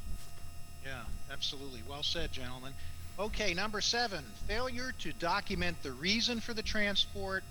[0.84, 1.82] Yeah, absolutely.
[1.88, 2.72] Well said, gentlemen.
[3.18, 7.42] Okay, number seven failure to document the reason for the transport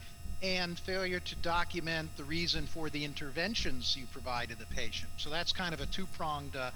[0.41, 5.11] and failure to document the reason for the interventions you provide to the patient.
[5.17, 6.71] So that's kind of a two pronged uh,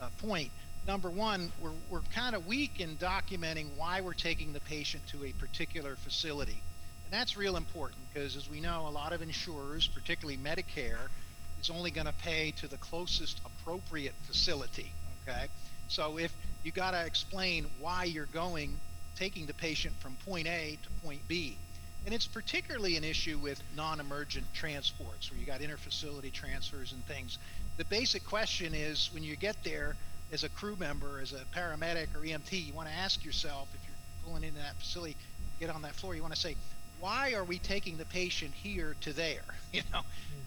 [0.00, 0.50] uh, point.
[0.86, 5.24] Number one, we're, we're kind of weak in documenting why we're taking the patient to
[5.24, 6.62] a particular facility.
[7.04, 11.08] And that's real important because, as we know, a lot of insurers, particularly Medicare,
[11.60, 14.92] is only going to pay to the closest appropriate facility.
[15.26, 15.46] Okay?
[15.88, 18.78] So if you got to explain why you're going,
[19.16, 21.56] taking the patient from point A to point B.
[22.04, 27.38] And it's particularly an issue with non-emergent transports where you got interfacility transfers and things.
[27.78, 29.96] The basic question is when you get there
[30.32, 33.80] as a crew member, as a paramedic or EMT, you want to ask yourself if
[33.86, 35.16] you're pulling into that facility,
[35.60, 36.56] get on that floor, you want to say,
[37.00, 39.42] why are we taking the patient here to there?
[39.72, 40.02] You know,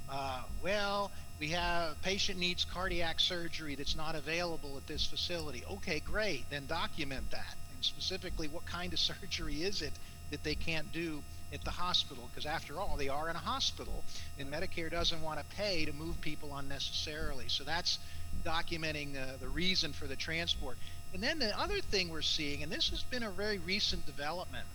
[0.10, 5.66] uh, well, we have patient needs cardiac surgery that's not available at this facility.
[5.70, 6.50] Okay, great.
[6.50, 7.56] Then document that.
[7.76, 9.92] And specifically, what kind of surgery is it
[10.32, 11.22] that they can't do
[11.54, 12.30] at the hospital?
[12.32, 14.04] Because after all, they are in a hospital,
[14.40, 17.46] and Medicare doesn't want to pay to move people unnecessarily.
[17.48, 18.00] So that's
[18.44, 20.78] documenting uh, the reason for the transport.
[21.14, 24.66] And then the other thing we're seeing, and this has been a very recent development,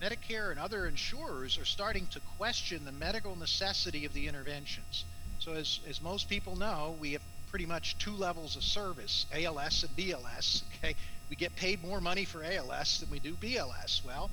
[0.00, 5.04] Medicare and other insurers are starting to question the medical necessity of the interventions.
[5.38, 9.84] So, as, as most people know, we have pretty much two levels of service ALS
[9.84, 10.62] and BLS.
[10.78, 10.94] Okay,
[11.30, 14.04] we get paid more money for ALS than we do BLS.
[14.04, 14.30] Well,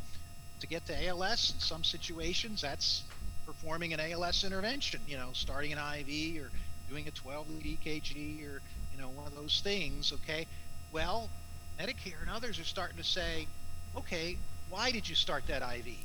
[0.61, 3.03] to get to ALS, in some situations, that's
[3.45, 6.49] performing an ALS intervention, you know, starting an IV or
[6.89, 8.61] doing a 12 lead EKG or,
[8.93, 10.13] you know, one of those things.
[10.13, 10.45] Okay,
[10.93, 11.29] well,
[11.79, 13.47] Medicare and others are starting to say,
[13.97, 14.37] okay,
[14.69, 15.95] why did you start that IV?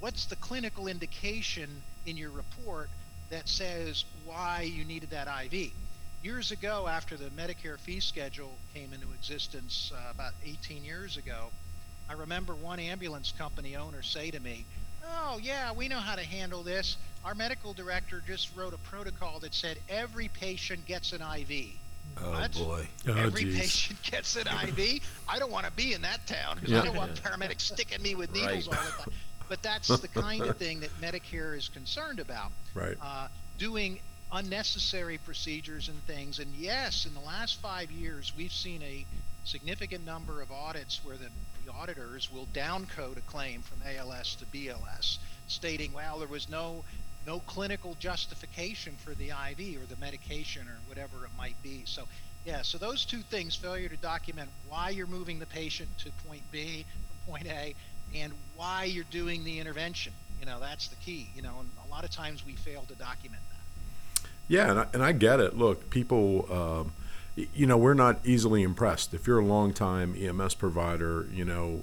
[0.00, 1.68] What's the clinical indication
[2.06, 2.88] in your report
[3.30, 5.70] that says why you needed that IV?
[6.22, 11.50] Years ago, after the Medicare fee schedule came into existence uh, about 18 years ago,
[12.08, 14.64] I remember one ambulance company owner say to me,
[15.08, 16.96] Oh, yeah, we know how to handle this.
[17.24, 21.66] Our medical director just wrote a protocol that said every patient gets an IV.
[22.20, 22.52] Oh What?
[22.52, 22.88] boy.
[23.08, 23.58] Oh, Every geez.
[23.58, 25.00] patient gets an IV.
[25.28, 26.82] I don't want to be in that town because Yeah.
[26.82, 28.78] I don't want paramedics sticking me with needles Right.
[28.78, 29.12] all the time.
[29.48, 32.50] But that's the kind of thing that Medicare is concerned about.
[32.74, 32.96] Right.
[33.00, 34.00] Uh, doing
[34.32, 36.40] unnecessary procedures and things.
[36.40, 39.06] And yes, in the last five years, we've seen a
[39.44, 41.28] significant number of audits where the,
[41.68, 46.84] auditors will downcode a claim from ALS to BLS, stating, well, there was no
[47.26, 51.82] no clinical justification for the IV or the medication or whatever it might be.
[51.84, 52.04] So,
[52.44, 56.42] yeah, so those two things failure to document why you're moving the patient to point
[56.52, 56.84] B
[57.24, 57.74] from point A
[58.14, 60.12] and why you're doing the intervention.
[60.38, 61.28] You know, that's the key.
[61.34, 64.28] You know, and a lot of times we fail to document that.
[64.48, 65.56] Yeah, and I, and I get it.
[65.56, 66.92] Look, people, um,
[67.36, 69.12] you know, we're not easily impressed.
[69.12, 71.82] If you're a long-time EMS provider, you know,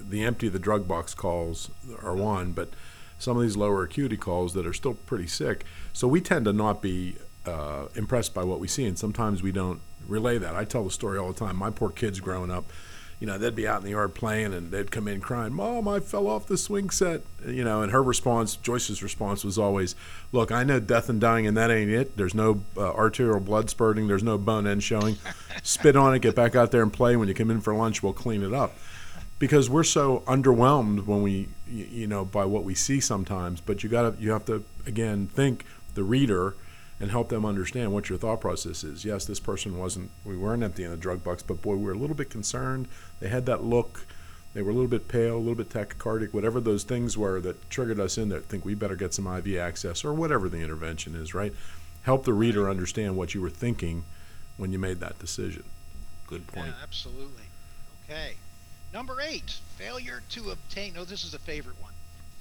[0.00, 1.70] the empty the drug box calls
[2.02, 2.70] are one, but
[3.18, 5.64] some of these lower acuity calls that are still pretty sick.
[5.92, 9.50] So we tend to not be uh, impressed by what we see, and sometimes we
[9.50, 10.54] don't relay that.
[10.54, 11.56] I tell the story all the time.
[11.56, 12.64] My poor kids growing up,
[13.22, 15.86] you know, they'd be out in the yard playing, and they'd come in crying, "Mom,
[15.86, 19.94] I fell off the swing set." You know, and her response, Joyce's response, was always,
[20.32, 22.16] "Look, I know death and dying, and that ain't it.
[22.16, 24.08] There's no uh, arterial blood spurting.
[24.08, 25.18] There's no bone end showing.
[25.62, 26.22] Spit on it.
[26.22, 27.14] Get back out there and play.
[27.14, 28.76] When you come in for lunch, we'll clean it up."
[29.38, 33.88] because we're so underwhelmed when we you know by what we see sometimes but you
[33.90, 36.54] got to you have to again think the reader
[37.02, 40.62] and help them understand what your thought process is yes this person wasn't we weren't
[40.62, 42.88] emptying the drug box but boy we were a little bit concerned
[43.20, 44.06] they had that look
[44.54, 47.68] they were a little bit pale a little bit tachycardic whatever those things were that
[47.68, 51.14] triggered us in there think we better get some iv access or whatever the intervention
[51.14, 51.52] is right
[52.04, 54.04] help the reader understand what you were thinking
[54.56, 55.64] when you made that decision
[56.32, 56.68] Good point.
[56.68, 57.42] Yeah, absolutely.
[58.08, 58.32] Okay.
[58.94, 60.94] Number eight, failure to obtain.
[60.94, 61.91] No, this is a favorite one.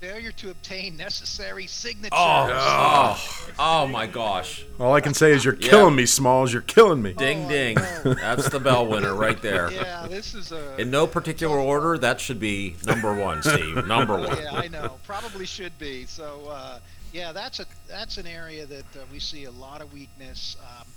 [0.01, 2.09] Failure to obtain necessary signatures.
[2.11, 4.65] Oh, oh my gosh.
[4.79, 5.69] all i can say is you're Yeah.
[5.69, 7.75] killing me smalls you're killing me Ding Oh, ding.
[8.15, 9.69] That's the bell winner right there.
[9.81, 10.75] Yeah, this is a.
[10.81, 13.85] In no particular order, that should be number one, Steve.
[13.85, 14.37] Number one.
[14.41, 14.97] yeah, I know.
[15.05, 16.05] Probably should be.
[16.05, 16.79] So, uh,
[17.13, 20.57] yeah, that's a that's an area that uh, we see a lot of weakness.
[20.61, 20.87] Um,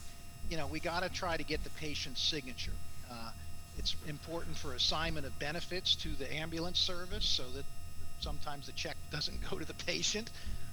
[0.50, 2.72] you know, we got to try to get the patient's signature.
[3.10, 3.30] Uh,
[3.76, 7.64] it's important for assignment of benefits to the ambulance service, so that
[8.24, 10.30] sometimes the check doesn't go to the patient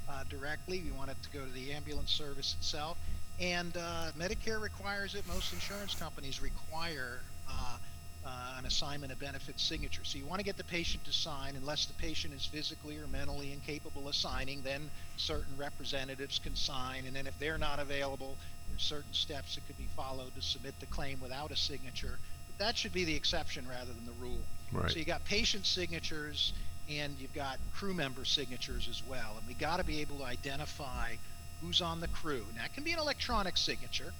[0.09, 0.81] uh, directly.
[0.83, 2.97] We want it to go to the ambulance service itself.
[3.39, 5.27] And uh, Medicare requires it.
[5.27, 7.77] Most insurance companies require uh,
[8.25, 10.03] uh, an assignment of benefits signature.
[10.03, 13.07] So you want to get the patient to sign, unless the patient is physically or
[13.07, 17.05] mentally incapable of signing, then certain representatives can sign.
[17.05, 18.37] And then if they're not available,
[18.69, 22.17] there's certain steps that could be followed to submit the claim without a signature.
[22.47, 24.39] But that should be the exception rather than the rule.
[24.71, 24.89] Right.
[24.91, 26.53] So you got patient signatures
[26.99, 29.35] and you've got crew member signatures as well.
[29.37, 31.13] And we got to be able to identify
[31.61, 32.43] who's on the crew.
[32.55, 34.11] Now, it can be an electronic signature,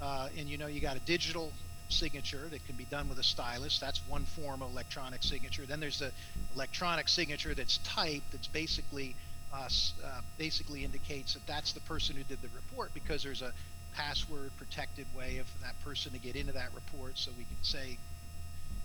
[0.00, 1.52] uh, and you know, you got a digital
[1.88, 3.78] signature that can be done with a stylus.
[3.78, 5.66] That's one form of electronic signature.
[5.66, 6.12] Then there's the
[6.54, 8.30] electronic signature that's typed.
[8.32, 9.16] That's basically
[9.52, 9.68] uh,
[10.04, 13.52] uh, basically indicates that that's the person who did the report because there's a
[13.94, 17.98] password protected way of that person to get into that report, so we can say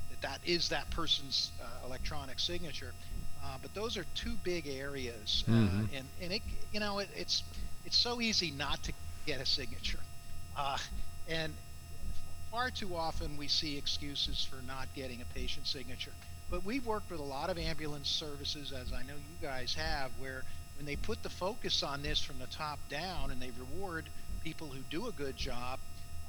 [0.09, 2.91] that that is that person's uh, electronic signature.
[3.46, 5.54] Uh, but those are two big areas, uh,
[5.93, 6.41] and and it
[6.74, 7.43] you know it, it's
[7.86, 8.93] it's so easy not to
[9.28, 10.00] get a signature,
[10.58, 10.78] uh,
[11.30, 11.54] and
[12.52, 16.14] far too often we see excuses for not getting a patient signature.
[16.50, 20.12] But we've worked with a lot of ambulance services, as I know you guys have,
[20.20, 20.43] where
[20.78, 24.10] when they put the focus on this from the top down and they reward
[24.43, 25.80] people who do a good job,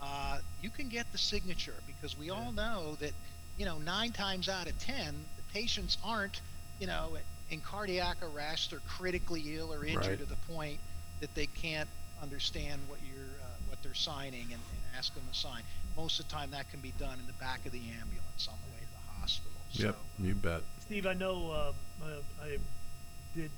[0.02, 3.12] uh, you can get the signature because we all know that,
[3.58, 6.40] you know, nine times out of ten, the patients aren't,
[6.78, 7.16] you know,
[7.50, 10.18] in cardiac arrest or critically ill or injured Right.
[10.18, 10.80] to the point
[11.20, 11.88] that they can't
[12.22, 15.62] understand what you're uh, what they're signing and, and ask them to sign.
[15.96, 18.54] Most of the time, that can be done in the back of the ambulance on
[18.66, 19.52] the way to the hospital.
[19.72, 20.62] Yep, you bet.
[20.80, 21.72] Steve, I know uh,
[22.04, 22.58] I, I
[23.34, 23.50] did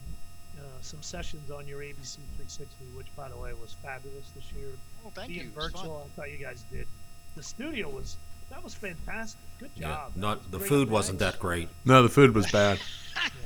[0.58, 4.70] uh, some sessions on your ABC 360, which, by the way, was fabulous this year.
[5.04, 5.50] oh, thank Being you.
[5.50, 5.82] It was fun.
[5.82, 6.86] virtual, I thought you guys did.
[7.36, 8.16] The studio was
[8.50, 9.40] that was fantastic.
[9.58, 10.14] Good job.
[10.14, 11.68] That not the great food wasn't that great.
[11.84, 12.78] No, the food was bad.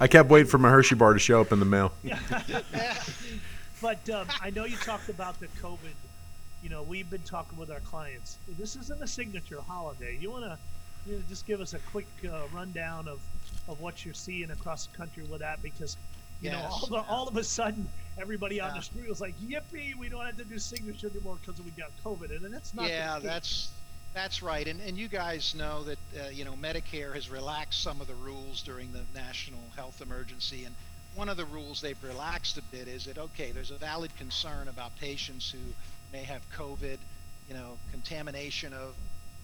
[0.00, 1.92] I kept waiting for my Hershey bar to show up in the mail.
[3.82, 5.76] But um, I know you talked about the COVID.
[6.62, 8.38] You know, we've been talking with our clients.
[8.56, 10.16] This isn't a signature holiday.
[10.20, 10.56] You want to
[11.04, 13.20] you know, just give us a quick uh, rundown of,
[13.66, 15.60] of what you're seeing across the country with that?
[15.64, 15.96] Because,
[16.40, 17.88] you know, all, the, all of a sudden,
[18.20, 21.60] everybody on the street was like, yippee, we don't have to do signature anymore because
[21.60, 22.30] we got COVID.
[22.30, 23.72] And that's not the yeah, that's
[24.14, 24.66] that's right.
[24.66, 28.14] And and you guys know that uh, you know Medicare has relaxed some of the
[28.14, 30.74] rules during the national health emergency, and
[31.14, 34.68] one of the rules they've relaxed a bit is that okay, there's a valid concern
[34.68, 35.58] about patients who
[36.12, 36.98] may have COVID,
[37.48, 38.94] you know, contamination of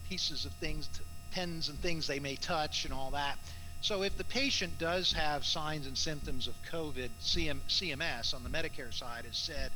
[0.08, 0.88] pieces of things,
[1.30, 3.36] pens and things they may touch, and all that.
[3.80, 8.50] So if the patient does have signs and symptoms of COVID, CM, CMS on the
[8.50, 9.70] Medicare side has said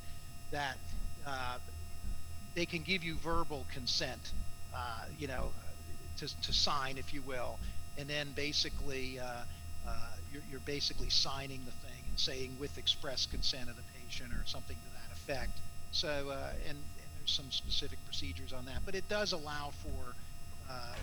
[0.50, 0.76] that
[1.26, 1.58] uh,
[2.54, 4.32] they can give you verbal consent,
[4.74, 5.50] uh, you know,
[6.18, 7.58] to, to sign, if you will,
[7.98, 9.24] and then basically uh,
[9.86, 9.90] uh,
[10.32, 14.46] you're, you're basically signing the thing and saying with express consent of the patient or
[14.46, 15.58] something to that effect.
[15.90, 20.14] So, uh, and, and there's some specific procedures on that, but it does allow for
[20.70, 20.94] uh,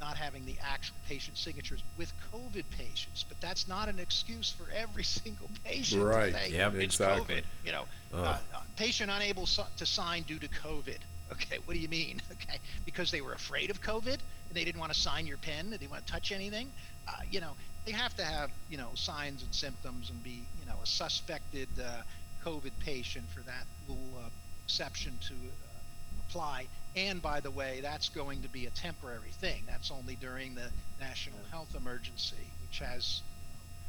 [0.00, 4.66] not having the actual patient signatures with COVID patients, but that's not an excuse for
[4.74, 6.02] every single patient.
[6.02, 6.34] Right.
[6.50, 7.36] Yep, it's exactly.
[7.36, 7.42] COVID.
[7.64, 7.84] You know,
[8.14, 10.98] uh, uh, patient unable to sign due to COVID.
[11.32, 12.20] Okay, what do you mean?
[12.32, 15.70] Okay, because they were afraid of COVID and they didn't want to sign your pen,
[15.70, 16.70] they didn't want to touch anything.
[17.06, 17.52] Uh, you know,
[17.84, 21.68] they have to have you know signs and symptoms and be you know a suspected
[21.78, 22.02] uh,
[22.44, 24.28] COVID patient for that little uh,
[24.64, 26.66] exception to uh, apply.
[26.96, 29.62] And by the way, that's going to be a temporary thing.
[29.66, 33.22] That's only during the national health emergency, which has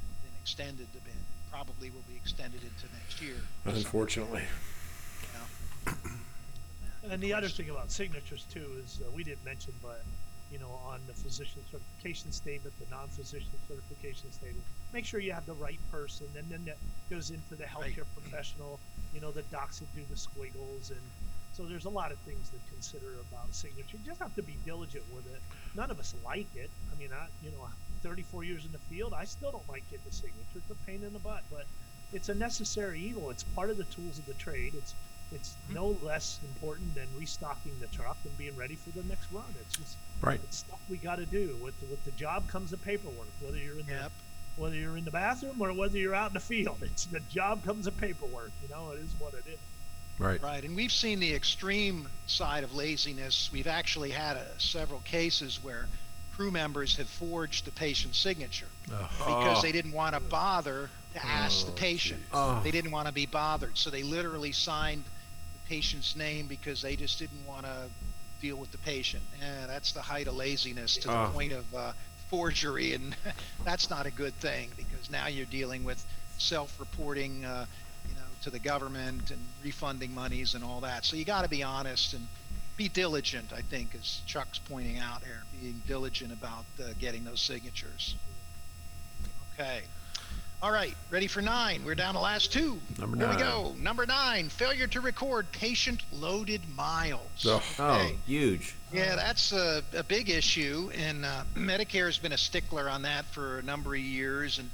[0.02, 1.14] you know, been extended a bit.
[1.52, 3.36] Probably will be extended into next year.
[3.66, 4.44] Unfortunately.
[5.22, 6.10] You know.
[7.10, 10.04] And the other thing about signatures too is uh, we didn't mention, but
[10.52, 15.46] you know, on the physician certification statement, the non-physician certification statement, make sure you have
[15.46, 16.78] the right person, and then that
[17.10, 17.96] goes into the Right.
[17.96, 18.80] healthcare professional.
[19.14, 21.02] You know, the docs that do the squiggles, and
[21.54, 23.98] so there's a lot of things to consider about signature.
[23.98, 25.42] You just have to be diligent with it.
[25.76, 26.70] None of us like it.
[26.92, 27.68] I mean, I you know,
[28.04, 30.60] 34 years in the field, I still don't like getting the signature.
[30.60, 31.66] It's a pain in the butt, but
[32.14, 33.30] it's a necessary evil.
[33.32, 34.76] It's part of the tools of the trade.
[34.76, 34.96] It's
[35.34, 39.44] it's no less important than restocking the truck and being ready for the next run.
[39.62, 40.40] It's just Right.
[40.44, 41.58] it's stuff we got to do.
[41.64, 43.28] With the, with the job comes the paperwork.
[43.42, 44.12] Whether you're in Yep.
[44.58, 47.22] the whether you're in the bathroom or whether you're out in the field, it's the
[47.22, 48.52] job comes the paperwork.
[48.62, 49.58] You know, it is what it is.
[50.20, 50.42] Right.
[50.44, 53.50] Right, and we've seen the extreme side of laziness.
[53.52, 55.88] We've actually had uh several cases where
[56.34, 59.62] crew members have forged the patient's signature because Oh.
[59.62, 62.22] they didn't want to bother to ask the Oh, patient.
[62.32, 62.62] Oh.
[62.64, 65.12] They didn't want to be bothered, so they literally signed the
[65.76, 67.90] patient's name because they just didn't want to
[68.42, 69.24] deal with the patient.
[69.40, 71.30] Yeah, that's the height of laziness to the Oh.
[71.34, 71.94] point of uh,
[72.30, 73.16] forgery, and
[73.64, 76.04] that's not a good thing because now you're dealing with
[76.40, 77.66] self-reporting, uh,
[78.10, 81.06] you know, to the government and refunding monies and all that.
[81.06, 82.28] So you got to be honest and
[82.76, 83.54] be diligent.
[83.54, 88.16] I think, as Chuck's pointing out here, being diligent about uh, getting those signatures.
[89.54, 89.84] Okay.
[90.64, 91.84] All right, ready for nine.
[91.84, 92.80] We're down to last two.
[93.00, 93.74] Number Here we go.
[93.80, 97.46] Number nine, failure to record patient loaded miles.
[97.48, 97.64] Oh.
[97.80, 98.16] Oh, Okay.
[98.28, 98.76] huge.
[98.94, 103.26] Yeah, that's a, a big issue, and uh, Medicare has been a stickler on that
[103.26, 104.70] for a number of years, and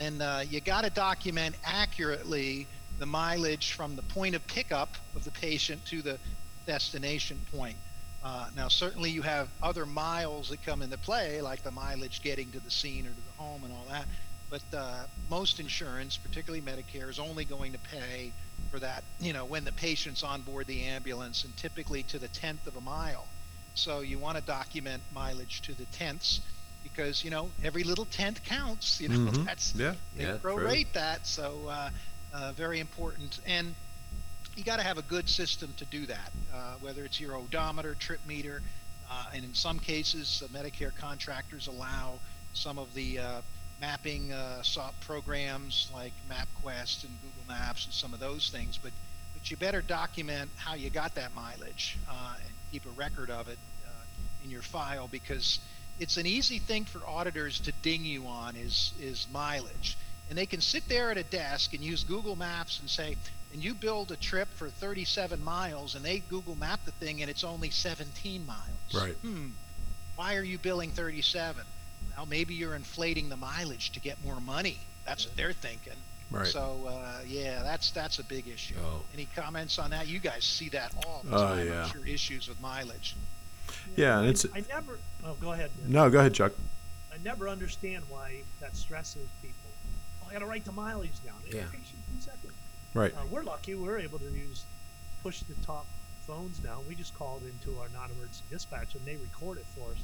[0.00, 2.66] and uh, you got to document accurately
[2.98, 6.18] the mileage from the point of pickup of the patient to the
[6.66, 7.76] destination point.
[8.24, 12.50] Uh, now, certainly, you have other miles that come into play, like the mileage getting
[12.50, 14.04] to the scene or to the home and all that.
[14.50, 18.32] But uh, most insurance, particularly Medicare, is only going to pay
[18.70, 22.28] for that, you know, when the patient's on board the ambulance, and typically to the
[22.28, 23.28] tenth of a mile.
[23.74, 26.40] So you want to document mileage to the tenths
[26.82, 29.00] because you know every little tenth counts.
[29.00, 29.42] You know Mhm.
[29.46, 29.94] that's Yeah.
[30.16, 30.64] they Yeah, true.
[30.64, 31.90] prorate that, so uh,
[32.32, 33.38] uh, very important.
[33.46, 33.74] And
[34.56, 37.94] you got to have a good system to do that, uh, whether it's your odometer,
[37.94, 38.62] trip meter,
[39.10, 42.20] uh, and in some cases, uh, Medicare contractors allow
[42.52, 43.42] some of the uh,
[43.80, 48.78] mapping uh, soft programs like MapQuest and Google Maps and some of those things.
[48.78, 48.92] But
[49.34, 53.48] but you better document how you got that mileage uh, and keep a record of
[53.48, 54.04] it uh,
[54.44, 55.60] in your file because
[56.00, 59.96] it's an easy thing for auditors to ding you on is is mileage
[60.28, 63.16] and they can sit there at a desk and use Google Maps and say,
[63.52, 67.30] and you build a trip for 37 miles, and they Google Map the thing, and
[67.30, 68.60] it's only 17 miles.
[68.94, 69.14] Right.
[69.14, 69.48] Hmm.
[70.16, 71.64] Why are you billing 37?
[72.18, 74.76] Well, maybe you're inflating the mileage to get more money.
[75.06, 75.92] That's what they're thinking.
[76.32, 76.48] Right.
[76.48, 78.74] So uh, yeah, that's that's a big issue.
[78.84, 79.02] Oh.
[79.14, 80.08] Any comments on that?
[80.08, 81.66] You guys see that all the Oh, time.
[81.68, 81.84] yeah.
[81.84, 83.14] I'm sure issues with mileage.
[83.96, 84.98] Yeah, and I- it's I never.
[85.24, 85.70] Oh, go ahead.
[85.80, 85.90] Nick.
[85.90, 86.10] no.
[86.10, 86.52] Go ahead, Chuck.
[87.14, 89.70] I never understand why that stresses people.
[90.24, 91.36] Oh, I got to write the mileage down.
[91.46, 91.60] Yeah.
[91.60, 92.52] It takes you two seconds.
[92.94, 93.14] Right.
[93.14, 93.76] Uh, we're lucky.
[93.76, 94.64] We're able to use
[95.22, 95.86] push the top
[96.26, 96.80] phones now.
[96.88, 99.98] We just called into our non-emergency dispatch and they record it for us.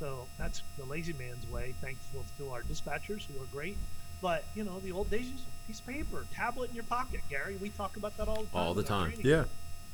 [0.00, 1.74] So that's the lazy man's way.
[1.82, 3.76] Thankful to our dispatchers who are great.
[4.22, 7.20] But you know, the old days, a piece of paper, tablet in your pocket.
[7.28, 8.60] Gary, we talk about that all the time.
[8.60, 9.12] All the time.
[9.12, 9.26] training.
[9.26, 9.44] Yeah.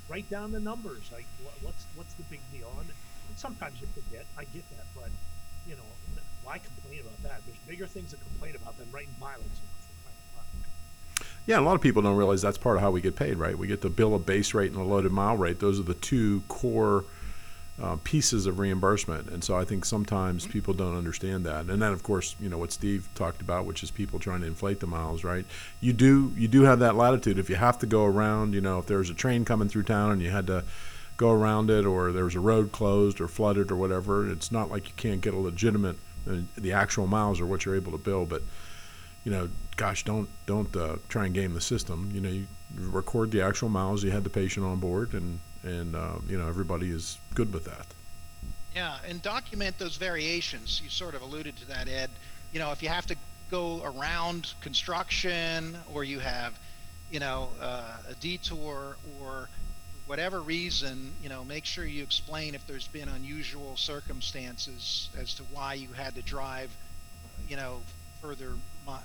[0.09, 1.11] Write down the numbers.
[1.13, 2.73] Like, what, what's what's the big deal?
[2.79, 4.27] And, and sometimes you forget.
[4.39, 5.11] I get that, but
[5.67, 5.83] you know,
[6.45, 7.45] why complain about that?
[7.45, 9.43] There's bigger things to complain about than writing mileage.
[9.43, 10.47] You know, for crying out
[11.19, 11.27] loud.
[11.47, 13.59] Yeah, a lot of people don't realize that's part of how we get paid, right?
[13.59, 15.59] We get the bill of base rate and the loaded mile rate.
[15.59, 17.05] Those are the two core
[17.83, 19.29] uh, pieces of reimbursement.
[19.29, 21.67] And so I think sometimes people don't understand that.
[21.67, 24.47] And then, of course, you know what Steve talked about, which is people trying to
[24.47, 25.45] inflate the miles, right?
[25.81, 27.39] You do you do have that latitude.
[27.39, 30.13] If you have to go around, you know, if there's a train coming through town
[30.13, 30.65] and you had to
[31.19, 34.71] go around it, or there was a road closed or flooded or whatever, it's not
[34.71, 35.97] like you can't get a legitimate.
[36.29, 38.43] Uh, the actual miles are what you're able to bill, but
[39.25, 42.11] you know, gosh, don't don't uh, try and game the system.
[42.15, 42.47] You know, you
[42.79, 44.03] record the actual miles.
[44.03, 47.65] You had the patient on board, and and uh, you know everybody is good with
[47.65, 47.87] that.
[48.75, 50.81] Yeah, and document those variations.
[50.83, 52.11] You sort of alluded to that, Ed.
[52.53, 53.17] You know, if you have to
[53.51, 56.53] go around construction, or you have,
[57.11, 59.49] you know, uh, a detour, or
[60.07, 65.43] whatever reason, you know, make sure you explain if there's been unusual circumstances as to
[65.45, 66.71] why you had to drive,
[67.49, 67.81] you know,
[68.21, 68.53] further
[68.87, 68.99] uh,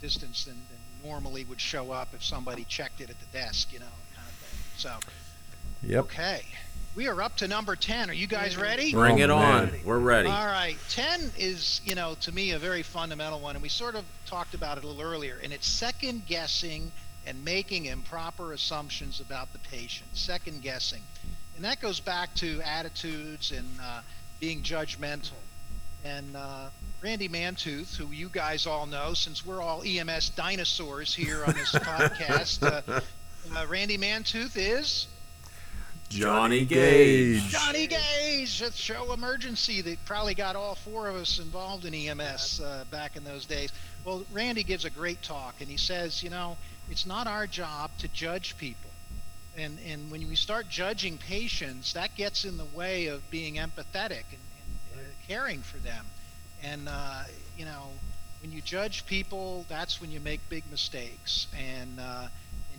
[0.00, 3.78] distance than, than normally would show up if somebody checked it at the desk, you
[3.78, 4.58] know, kind of thing.
[4.76, 4.94] So,
[5.82, 6.04] Yep.
[6.04, 6.42] okay.
[6.94, 8.10] We are up to number 10.
[8.10, 8.92] Are you guys ready?
[8.92, 9.66] Bring Oh, it on.
[9.72, 9.80] man.
[9.84, 10.28] We're ready.
[10.28, 13.94] All right, 10 is, you know, to me a very fundamental one, and we sort
[13.94, 16.92] of talked about it a little earlier, and it's second guessing
[17.26, 20.10] and making improper assumptions about the patient.
[20.12, 21.00] Second guessing.
[21.56, 24.02] And that goes back to attitudes and uh,
[24.38, 25.30] being judgmental.
[26.04, 26.68] And uh,
[27.02, 31.70] Randy Mantooth, who you guys all know, since we're all EMS dinosaurs here on this
[31.72, 33.00] podcast, uh,
[33.56, 35.06] uh, Randy Mantooth is
[36.12, 37.48] Johnny Gage.
[37.48, 42.60] Johnny Gage, a show emergency that probably got all four of us involved in EMS
[42.60, 43.72] uh, back in those days.
[44.04, 46.56] Well, Randy gives a great talk, and he says, you know,
[46.90, 48.90] it's not our job to judge people.
[49.56, 54.24] And, and when we start judging patients, that gets in the way of being empathetic
[54.30, 54.42] and,
[54.92, 56.04] and uh, caring for them.
[56.62, 57.24] And, uh,
[57.56, 57.90] you know,
[58.40, 61.46] when you judge people, that's when you make big mistakes.
[61.56, 62.30] And, uh, and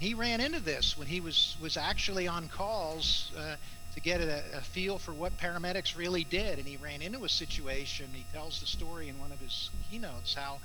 [0.03, 3.55] he ran into this when he was, was actually on calls uh,
[3.93, 6.59] to get a, a feel for what paramedics really did.
[6.59, 8.09] And he ran into a situation.
[8.13, 10.59] He tells the story in one of his keynotes how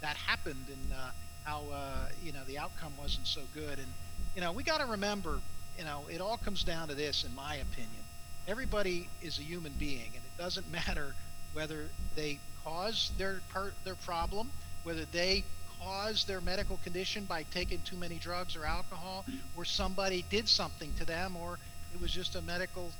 [0.00, 1.10] that happened and uh,
[1.44, 3.78] how uh, you know the outcome wasn't so good.
[3.78, 3.88] And
[4.34, 5.38] you know we got to remember,
[5.78, 8.02] you know, it all comes down to this, in my opinion.
[8.48, 11.14] Everybody is a human being, and it doesn't matter
[11.54, 14.50] whether they cause their part their problem,
[14.82, 15.44] whether they
[15.84, 19.24] cause their medical condition by taking too many drugs or alcohol,
[19.56, 21.58] or somebody did something to them, or
[21.94, 22.90] it was just a medical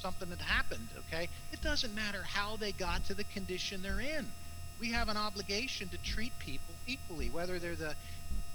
[0.00, 0.88] something that happened.
[1.08, 4.26] Okay, it doesn't matter how they got to the condition they're in.
[4.80, 7.94] We have an obligation to treat people equally, whether they're the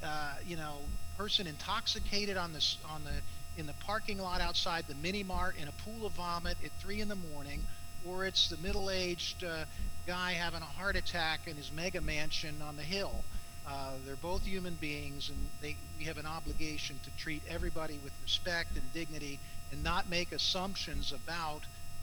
[0.03, 0.77] uh, you know
[1.17, 3.11] person intoxicated on this on the
[3.59, 7.01] in the parking lot outside the mini mart in a pool of vomit at three
[7.01, 7.61] in the morning,
[8.07, 9.65] or it's the middle-aged uh,
[10.07, 13.23] guy having a heart attack in his mega mansion on the hill.
[13.67, 18.11] Uh, they're both human beings, and they, we have an obligation to treat everybody with
[18.23, 19.39] respect and dignity,
[19.71, 21.61] and not make assumptions about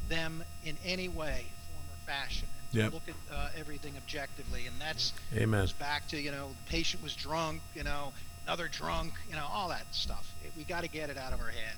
[0.08, 2.48] them in any way, form, or fashion.
[2.62, 2.92] And to Yep.
[2.94, 5.60] look at uh, everything objectively, and that's Amen.
[5.60, 8.12] goes back to you know the patient was drunk, you know,
[8.46, 10.32] another drunk, you know, all that stuff.
[10.44, 11.74] It, we got to get it out of our head.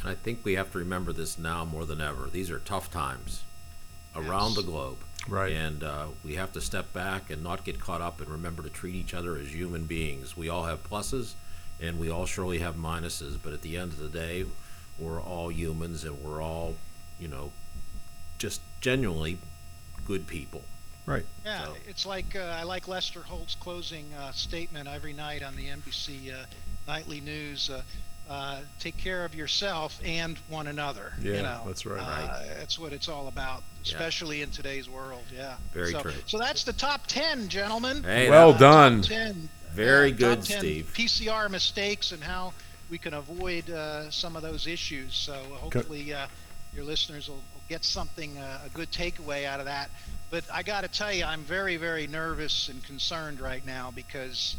[0.00, 2.28] And I think we have to remember this now more than ever.
[2.30, 3.42] These are tough times
[4.14, 4.56] around Yes.
[4.56, 4.98] the globe.
[5.28, 5.52] Right.
[5.52, 8.68] And uh, we have to step back and not get caught up and remember to
[8.68, 10.36] treat each other as human beings.
[10.36, 11.32] We all have pluses
[11.80, 14.44] and we all surely have minuses, but at the end of the day,
[14.98, 16.76] we're all humans and we're all,
[17.18, 17.52] you know,
[18.38, 19.38] just genuinely
[20.06, 20.62] good people.
[21.06, 21.24] Right.
[21.44, 25.56] Yeah, So- it's like uh, I like Lester Holt's closing uh, statement every night on
[25.56, 26.44] the NBC uh,
[26.86, 27.70] nightly news.
[28.28, 31.12] Uh, uh, take care of yourself and one another.
[31.20, 32.00] Yeah, you know, that's right.
[32.00, 33.92] Uh, that's what it's all about, Yeah.
[33.92, 35.22] especially in today's world.
[35.34, 35.56] Yeah.
[35.72, 36.12] Very so, true.
[36.26, 38.02] So that's the top ten, gentlemen.
[38.02, 39.00] Hey, Well that- done.
[39.02, 40.92] Top 10, Very uh, good, top 10 Steve.
[40.94, 42.52] PCR mistakes and how
[42.90, 45.14] we can avoid uh, some of those issues.
[45.14, 46.26] So uh, hopefully uh,
[46.74, 49.90] your listeners will, will get something, uh, a good takeaway out of that.
[50.30, 54.56] But I got to tell you, I'm very, very nervous and concerned right now because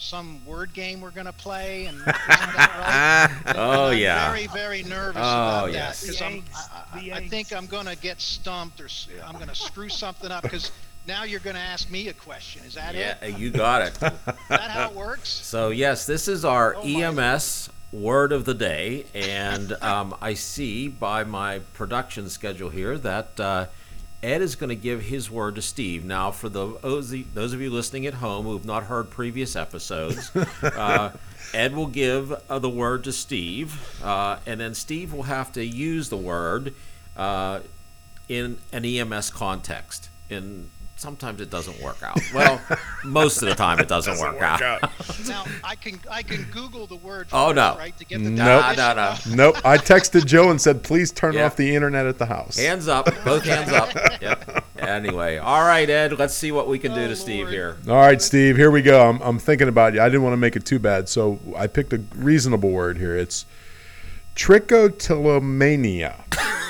[0.00, 3.28] some word game we're going to play, and right?
[3.54, 4.30] Oh, I'm yeah.
[4.32, 5.20] Very, very nervous Oh,
[5.66, 6.00] about yes.
[6.00, 6.44] that because The I'm,
[7.14, 7.52] I, I, think.
[7.52, 8.88] I'm going to get stumped or
[9.24, 10.70] I'm going to screw something up because
[11.06, 12.62] now you're going to ask me a question.
[12.64, 13.38] Is that Yeah, it?
[13.38, 13.94] you got it.
[14.02, 14.12] Is
[14.48, 15.28] that how it works?
[15.28, 16.82] So yes, this is our Oh.
[16.82, 23.38] EMS word of the day, and um, I see by my production schedule here that
[23.40, 23.66] uh,
[24.22, 26.04] Ed is going to give his word to Steve.
[26.04, 29.56] Now, for the those those of you listening at home who have not heard previous
[29.56, 30.30] episodes,
[30.62, 31.12] uh,
[31.54, 35.64] Ed will give uh, the word to Steve, uh, and then Steve will have to
[35.64, 36.74] use the word
[37.16, 37.60] uh,
[38.28, 40.10] in an EMS context.
[40.28, 40.68] And
[41.00, 42.18] sometimes it doesn't work out.
[42.34, 42.60] Well,
[43.04, 44.60] most of the time it doesn't, work, out.
[45.26, 47.28] Now I can I can Google the word.
[47.32, 47.74] Oh, first, no.
[47.78, 48.36] Right to get the Nope.
[48.36, 49.36] No, no, definition.
[49.36, 49.50] no.
[49.52, 49.64] Nope.
[49.64, 51.46] I texted Joe and said, please turn Yeah.
[51.46, 52.58] off the internet at the house.
[52.58, 53.90] Hands up, both hands up.
[54.20, 54.64] Yep.
[54.76, 56.18] Anyway, all right, Ed.
[56.18, 57.78] Let's see what we can do Oh, to Steve here.
[57.88, 59.08] All right, Steve, here we go.
[59.08, 60.00] I'm, I'm thinking about you.
[60.02, 63.16] I didn't want to make it too bad, so I picked a reasonable word here.
[63.16, 63.46] It's
[64.36, 66.14] trichotillomania.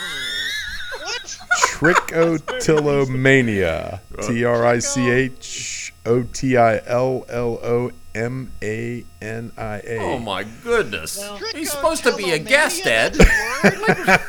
[1.80, 1.96] What?
[2.08, 4.00] Trichotillomania.
[4.26, 9.80] T R I C H O T I L L O M A N I
[9.86, 9.98] A.
[9.98, 11.18] Oh my goodness!
[11.18, 13.14] Well- He's supposed to be a guest, Ed.
[13.14, 14.20] that's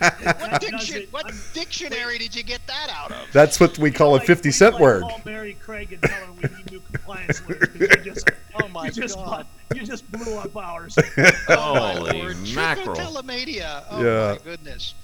[0.50, 3.26] what, diction, what dictionary did you get that out of?
[3.32, 5.04] That's what we call a Like, 50 we cent word.
[5.24, 8.28] Mary Craig and tell her we need new compliance lawyers because you just,
[8.62, 9.46] Oh my you just, God.
[9.74, 10.96] you just blew up ours.
[11.48, 12.96] Oh Holy mackerel!
[12.96, 13.84] Trichotillomania.
[13.90, 14.32] Oh Yeah.
[14.32, 14.94] my goodness.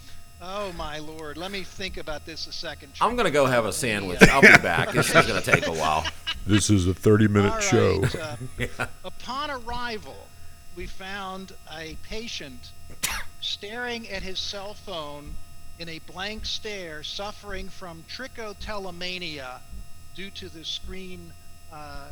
[0.42, 1.36] Oh my lord.
[1.36, 2.92] Let me think about this a second.
[3.00, 4.22] I'm gonna go have a sandwich.
[4.22, 4.92] I'll be back.
[4.92, 6.04] This is gonna take a while.
[6.46, 8.04] This is a 30 minute All right, show.
[8.78, 10.16] uh, Upon arrival,
[10.74, 12.70] we found a patient
[13.42, 15.34] staring at his cell phone
[15.78, 19.58] in a blank stare, suffering from trichotillomania
[20.16, 21.30] due to the screen
[21.72, 22.08] uh,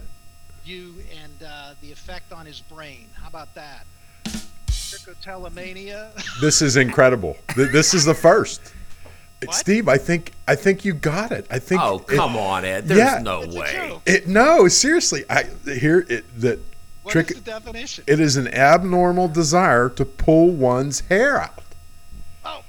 [0.63, 3.07] view and uh, the effect on his brain.
[3.15, 3.87] How about that?
[4.91, 6.11] Trichotillomania.
[6.41, 7.37] This is incredible.
[7.57, 8.61] This is the first.
[9.45, 9.55] What?
[9.55, 11.47] Steve, I think I think you got it.
[11.51, 12.89] I think Oh it- come on, Ed.
[12.89, 13.21] There's Yeah.
[13.23, 13.99] no It's way.
[14.07, 15.25] It, no, seriously.
[15.31, 16.59] I here it that
[17.03, 17.31] What trick.
[17.31, 18.05] is the definition?
[18.07, 21.63] It is an abnormal desire to pull one's hair out.
[22.45, 22.63] oh.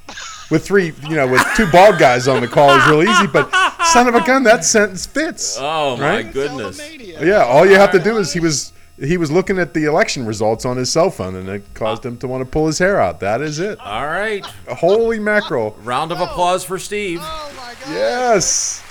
[0.52, 3.28] With three, you know, with two bald guys on the call is real easy.
[3.28, 3.52] But
[3.86, 5.58] son of a gun, that sentence fits.
[5.60, 6.34] Oh my Right?
[6.34, 6.80] goodness!
[7.22, 10.26] Yeah, all you have to do is he was he was looking at the election
[10.26, 13.00] results on his cell phone, and it caused him to want to pull his hair
[13.02, 13.20] out.
[13.22, 13.80] That is it.
[13.80, 14.46] All right.
[14.68, 15.78] Holy mackerel!
[15.84, 17.20] Round of applause for Steve.
[17.22, 17.94] Oh my god.
[17.94, 18.84] Yes.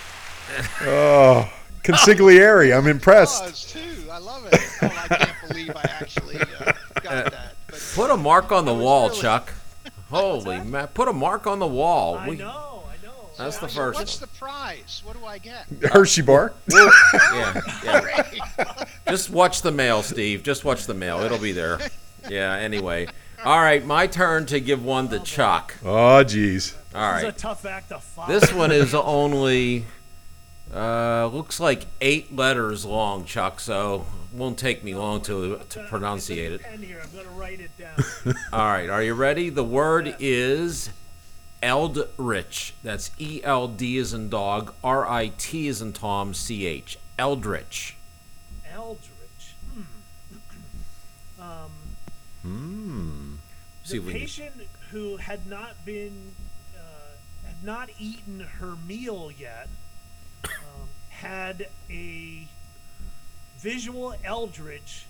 [0.82, 1.50] Oh,
[1.82, 2.76] consigliere.
[2.76, 3.40] I'm impressed.
[3.42, 4.10] Applause, too.
[4.10, 4.60] I love it.
[4.82, 7.54] Oh, I can't believe I actually uh, got that.
[7.66, 9.52] But Put a mark on the wall, really- Chuck.
[10.10, 10.86] Holy man!
[10.88, 12.16] Put a mark on the wall.
[12.16, 12.77] I We- I know.
[13.38, 14.28] That's the so first What's one.
[14.32, 15.02] the prize?
[15.04, 15.66] What do I get?
[15.92, 16.52] Hershey bar.
[17.34, 18.84] Yeah, yeah.
[19.08, 20.42] Just watch the mail, Steve.
[20.42, 21.20] Just watch the mail.
[21.20, 21.78] It'll be there.
[22.28, 22.54] Yeah.
[22.54, 23.06] Anyway.
[23.44, 25.74] All right, my turn to give one to Chuck.
[25.84, 26.74] Oh, geez.
[26.94, 27.38] All It's a right.
[27.38, 28.28] tough act to follow.
[28.40, 29.84] This one is only
[30.74, 33.60] uh, looks like eight letters long, Chuck.
[33.60, 36.62] So won't take me long to to pronunciate it.
[36.62, 37.00] Pen here.
[37.02, 38.34] I'm gonna write it down.
[38.52, 39.50] All right, are you ready?
[39.50, 40.90] The word is
[41.62, 42.74] Eldritch.
[42.82, 46.98] That's E L D is in dog, R I T is in Tom, C H.
[47.18, 47.96] Eldritch.
[48.72, 49.54] Eldritch.
[49.74, 49.82] Hmm.
[52.44, 53.40] Um,
[53.84, 54.54] See the we can- patient
[54.90, 56.32] who had not been
[56.76, 59.68] uh, had not eaten her meal yet
[60.44, 62.48] um, had a
[63.58, 65.04] visual eldritch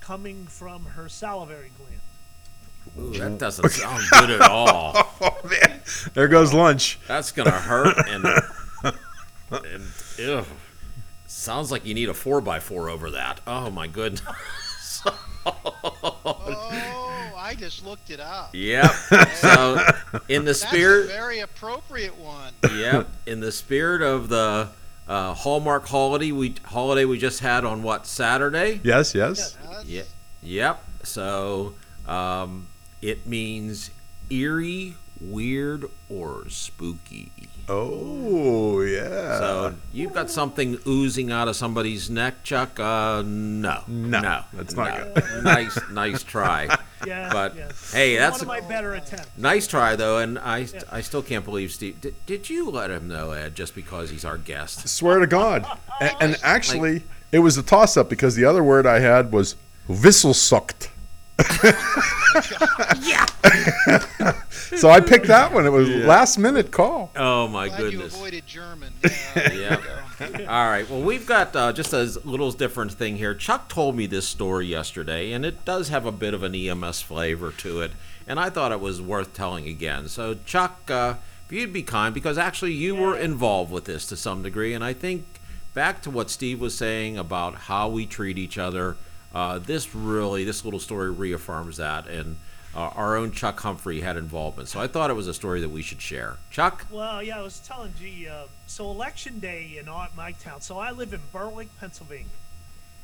[0.00, 2.00] coming from her salivary gland.
[2.98, 4.92] Ooh, that doesn't sound good at all.
[5.20, 5.80] Oh, man.
[6.14, 6.98] There goes lunch.
[7.08, 8.24] That's gonna hurt and
[9.50, 9.84] and
[10.18, 10.44] ew.
[11.26, 13.40] Sounds like you need a four by four over that.
[13.46, 14.22] Oh my goodness.
[15.44, 18.50] Oh, I I just looked it up.
[18.54, 18.90] Yep.
[19.34, 19.84] So,
[20.28, 22.52] in the That's spirit, a very appropriate one.
[22.76, 24.68] yep, in the spirit of the
[25.08, 28.80] uh, Hallmark holiday we holiday we just had on what Saturday?
[28.84, 29.54] Yes, yes.
[29.54, 30.06] That's- Yep.
[30.44, 30.84] Yep.
[31.02, 31.74] So,
[32.06, 32.68] um,
[33.02, 33.90] it means
[34.30, 37.30] eerie, weird, or spooky.
[37.68, 39.38] Oh, yeah.
[39.38, 42.78] So you've got something oozing out of somebody's neck, Chuck?
[42.80, 45.12] Uh, no, No, no, that's not no.
[45.14, 45.24] good.
[45.44, 46.68] nice, nice try.
[47.04, 47.72] Yeah, But, yeah.
[47.92, 49.26] hey, One that's of a- better attempts.
[49.36, 52.00] Nice try though, and I, I still can't believe Steve.
[52.00, 54.88] Did, did you let him know, Ed, just because he's our guest?
[54.88, 55.66] Swear to God.
[56.00, 59.56] And, and actually, it was a toss up because the other word I had was
[59.88, 60.88] Wisselsucht.
[63.02, 63.26] Yeah.
[64.76, 65.66] So I picked that one.
[65.66, 67.10] It was last minute call.
[67.16, 68.14] Oh my Glad you goodness.
[68.14, 68.92] avoided German.
[69.34, 69.80] Uh, Yeah.
[70.48, 70.88] All right.
[70.88, 73.34] Well, we've got uh, just a little different thing here.
[73.34, 77.00] Chuck told me this story yesterday, and it does have a bit of an EMS
[77.02, 77.92] flavor to it,
[78.28, 80.08] and I thought it was worth telling again.
[80.08, 81.14] So, Chuck, uh,
[81.46, 84.84] if you'd be kind, because actually you were involved with this to some degree, and
[84.84, 85.24] I think
[85.74, 88.96] back to what Steve was saying about how we treat each other,
[89.34, 92.36] uh, this really, this little story reaffirms that, and
[92.74, 94.68] uh, our own Chuck Humphrey had involvement.
[94.68, 96.36] So I thought it was a story that we should share.
[96.50, 96.86] Chuck?
[96.90, 98.28] Well, yeah, I was telling G.
[98.28, 100.60] Uh, so election day in my town.
[100.60, 102.26] So I live in Berwick, Pennsylvania,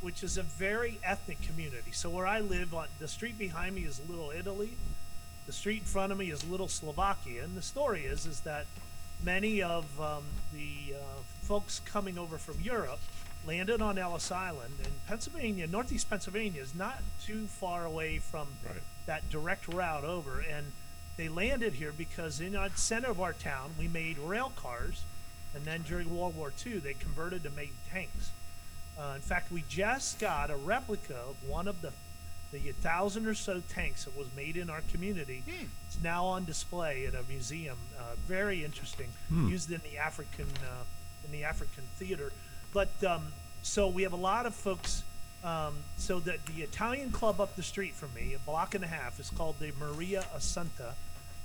[0.01, 1.93] which is a very ethnic community.
[1.93, 4.71] So where I live, on the street behind me is Little Italy.
[5.47, 7.45] The street in front of me is Little Slovakia.
[7.45, 8.67] And the story is is that
[9.25, 13.01] many of um, the uh, folks coming over from Europe
[13.47, 18.49] landed on Ellis Island, and Pennsylvania, Northeast Pennsylvania, is not too far away from
[19.07, 20.41] that direct route over.
[20.41, 20.73] And
[21.17, 25.03] they landed here because in the center of our town, we made rail cars,
[25.55, 28.31] and then during World War II, they converted to make tanks.
[28.99, 31.93] Uh, in fact, we just got a replica of one of the
[32.51, 35.43] the thousand or so tanks that was made in our community.
[35.87, 37.77] It's now on display at a museum.
[37.99, 39.09] Uh, very interesting,
[39.51, 40.85] used in the African uh,
[41.27, 42.33] in the African theater.
[42.73, 43.23] But um,
[43.63, 45.03] so we have a lot of folks.
[45.45, 49.21] Um, so the Italian club up the street from me, a block and a half,
[49.21, 50.95] is called the Maria Assunta.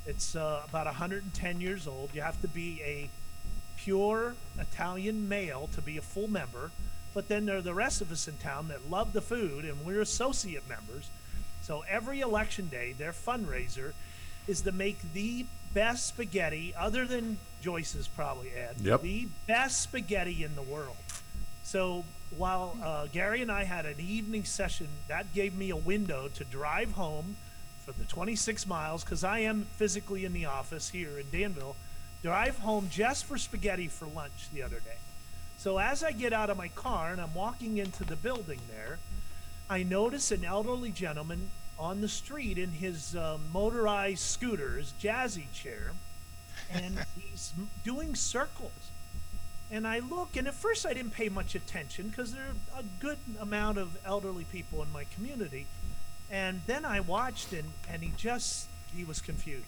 [0.06, 2.10] It's uh, about 110 years old.
[2.14, 3.10] You have to be a
[3.78, 6.72] pure Italian male to be a full member.
[7.14, 9.86] But then there are the rest of us in town that love the food, and
[9.86, 11.10] we're associate members.
[11.62, 13.94] So every election day, their fundraiser
[14.48, 18.76] is to make the best spaghetti, other than Joyce's probably, Ed.
[18.82, 19.02] Yep.
[19.02, 20.96] The best spaghetti in the world.
[21.64, 22.04] So
[22.38, 26.44] while uh, Gary and I had an evening session, that gave me a window to
[26.44, 27.36] drive home
[27.86, 31.76] for the 26 miles because I am physically in the office here in Danville.
[32.22, 34.98] Drive home just for spaghetti for lunch the other day.
[35.58, 39.00] So as I get out of my car and I'm walking into the building there,
[39.70, 41.50] I notice an elderly gentleman
[41.84, 45.92] on the street in his uh, motorized scooter, his jazzy chair,
[46.72, 47.54] and he's
[47.84, 48.72] doing circles.
[49.70, 52.84] And I look, and at first I didn't pay much attention because there are a
[53.02, 55.68] good amount of elderly people in my community.
[56.32, 59.66] And then I watched, and, and he just, he was confused.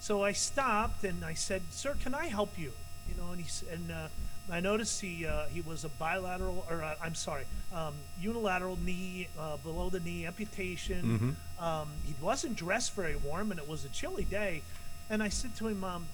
[0.00, 2.72] So I stopped and I said, "Sir, can I help you?"
[3.08, 4.08] You know, and he and uh,
[4.50, 7.44] I noticed he uh, he was a bilateral, or uh, I'm sorry,
[7.74, 11.36] um, unilateral knee uh, below the knee amputation.
[11.58, 14.62] Um, he wasn't dressed very warm, and it was a chilly day.
[15.08, 16.06] And I said to him, um,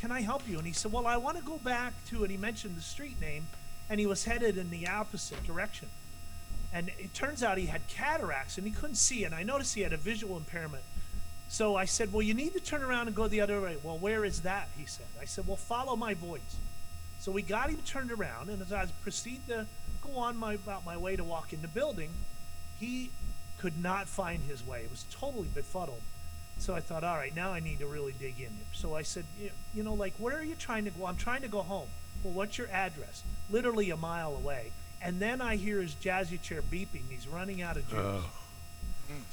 [0.00, 2.30] "Can I help you?" And he said, "Well, I want to go back to," and
[2.30, 3.46] he mentioned the street name,
[3.88, 5.88] and he was headed in the opposite direction.
[6.72, 9.22] And it turns out he had cataracts and he couldn't see.
[9.22, 10.82] And I noticed he had a visual impairment.
[11.54, 13.76] So I said, Well, you need to turn around and go the other way.
[13.80, 14.68] Well, where is that?
[14.76, 15.06] He said.
[15.20, 16.56] I said, Well, follow my voice.
[17.20, 19.64] So we got him turned around, and as I proceed to
[20.02, 22.10] go on my about my way to walk in the building,
[22.80, 23.10] he
[23.60, 24.80] could not find his way.
[24.80, 26.02] It was totally befuddled.
[26.58, 28.72] So I thought, all right, now I need to really dig in here.
[28.72, 31.06] So I said, you, you know, like, where are you trying to go?
[31.06, 31.88] I'm trying to go home.
[32.24, 33.22] Well, what's your address?
[33.48, 34.72] Literally a mile away.
[35.00, 37.02] And then I hear his jazzy chair beeping.
[37.08, 38.24] He's running out of juice.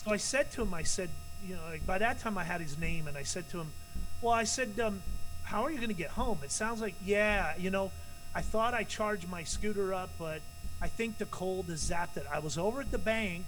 [0.05, 1.09] So I said to him, I said,
[1.46, 3.72] you know, like by that time I had his name, and I said to him,
[4.22, 5.02] well, I said, um,
[5.44, 6.39] how are you going to get home?
[6.44, 7.92] It sounds like, yeah, you know,
[8.34, 10.42] I thought I charged my scooter up, but
[10.82, 12.26] I think the cold has zapped it.
[12.32, 13.46] I was over at the bank.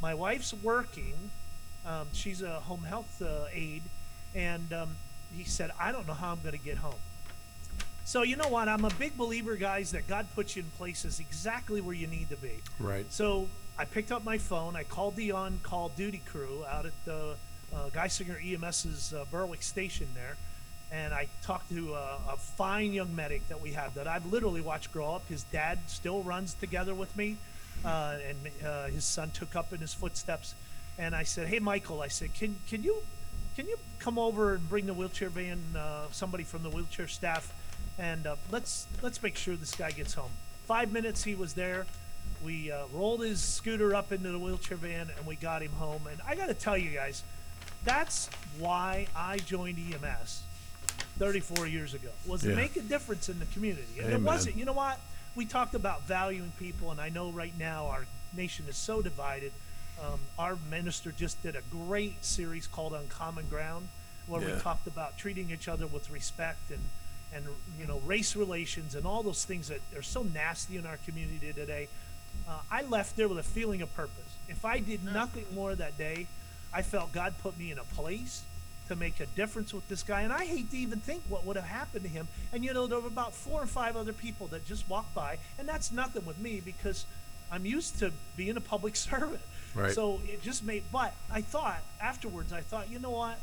[0.00, 1.14] My wife's working.
[1.86, 3.82] Um, she's a home health uh, aide.
[4.34, 4.96] And um,
[5.34, 6.94] he said, I don't know how I'm going to get home.
[8.04, 8.68] So, you know what?
[8.68, 12.30] I'm a big believer, guys, that God puts you in places exactly where you need
[12.30, 12.60] to be.
[12.78, 13.10] Right.
[13.12, 14.76] So I picked up my phone.
[14.76, 17.36] I called the on-call duty crew out at the
[17.74, 20.36] uh, Geisinger EMS's uh, Berwick station there,
[20.90, 24.60] and I talked to uh, a fine young medic that we have that I've literally
[24.60, 25.26] watched grow up.
[25.26, 27.38] His dad still runs together with me,
[27.84, 30.54] uh, and uh, his son took up in his footsteps.
[30.98, 33.02] and I said, "Hey, Michael," I said, "Can can you
[33.56, 37.54] can you come over and bring the wheelchair van, uh, somebody from the wheelchair staff,
[37.98, 40.32] and let's let's make sure this guy gets home."
[40.66, 41.86] Five minutes, he was there.
[42.44, 46.02] We uh, rolled his scooter up into the wheelchair van, and we got him home.
[46.10, 47.22] And I got to tell you guys,
[47.84, 48.28] that's
[48.58, 50.42] why I joined EMS
[51.18, 52.08] 34 years ago.
[52.26, 52.50] Was Yeah.
[52.50, 54.20] to make a difference in the community, and Amen.
[54.20, 54.56] it wasn't.
[54.56, 54.98] You know what?
[55.36, 59.52] We talked about valuing people, and I know right now our nation is so divided.
[60.02, 63.88] Um, our minister just did a great series called Uncommon Ground,
[64.26, 64.54] where Yeah.
[64.56, 66.80] we talked about treating each other with respect and
[67.34, 67.46] and
[67.80, 71.50] you know race relations and all those things that are so nasty in our community
[71.54, 71.88] today.
[72.48, 74.36] Uh, I left there with a feeling of purpose.
[74.48, 76.26] If I did nothing more that day,
[76.74, 78.42] I felt God put me in a place
[78.88, 80.22] to make a difference with this guy.
[80.22, 82.28] And I hate to even think what would have happened to him.
[82.52, 85.38] And you know, there were about four or five other people that just walked by,
[85.58, 87.06] and that's nothing with me because
[87.50, 89.40] I'm used to being a public servant.
[89.74, 89.92] Right.
[89.92, 90.82] So it just made.
[90.92, 93.38] But I thought afterwards, I thought, you know what?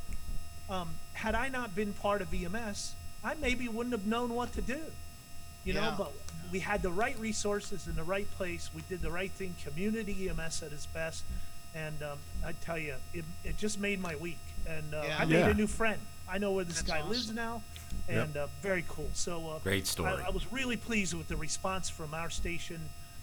[0.69, 2.93] Um, had I not been part of EMS,
[3.23, 4.79] I maybe wouldn't have known what to do.
[5.63, 5.95] You know, Yeah.
[5.97, 6.11] but
[6.51, 8.69] we had the right resources in the right place.
[8.73, 9.55] We did the right thing.
[9.63, 11.23] Community EMS at its best,
[11.75, 14.39] and um, I tell you, it, it just made my week.
[14.67, 15.17] And uh, Yeah.
[15.19, 15.47] I made Yeah.
[15.49, 15.99] a new friend.
[16.31, 17.35] I know where this That's guy lives awesome.
[17.35, 17.63] now,
[18.07, 18.23] Yep.
[18.27, 19.09] and uh, very cool.
[19.13, 20.11] So uh, Great story.
[20.23, 22.79] I, I was really pleased with the response from our station.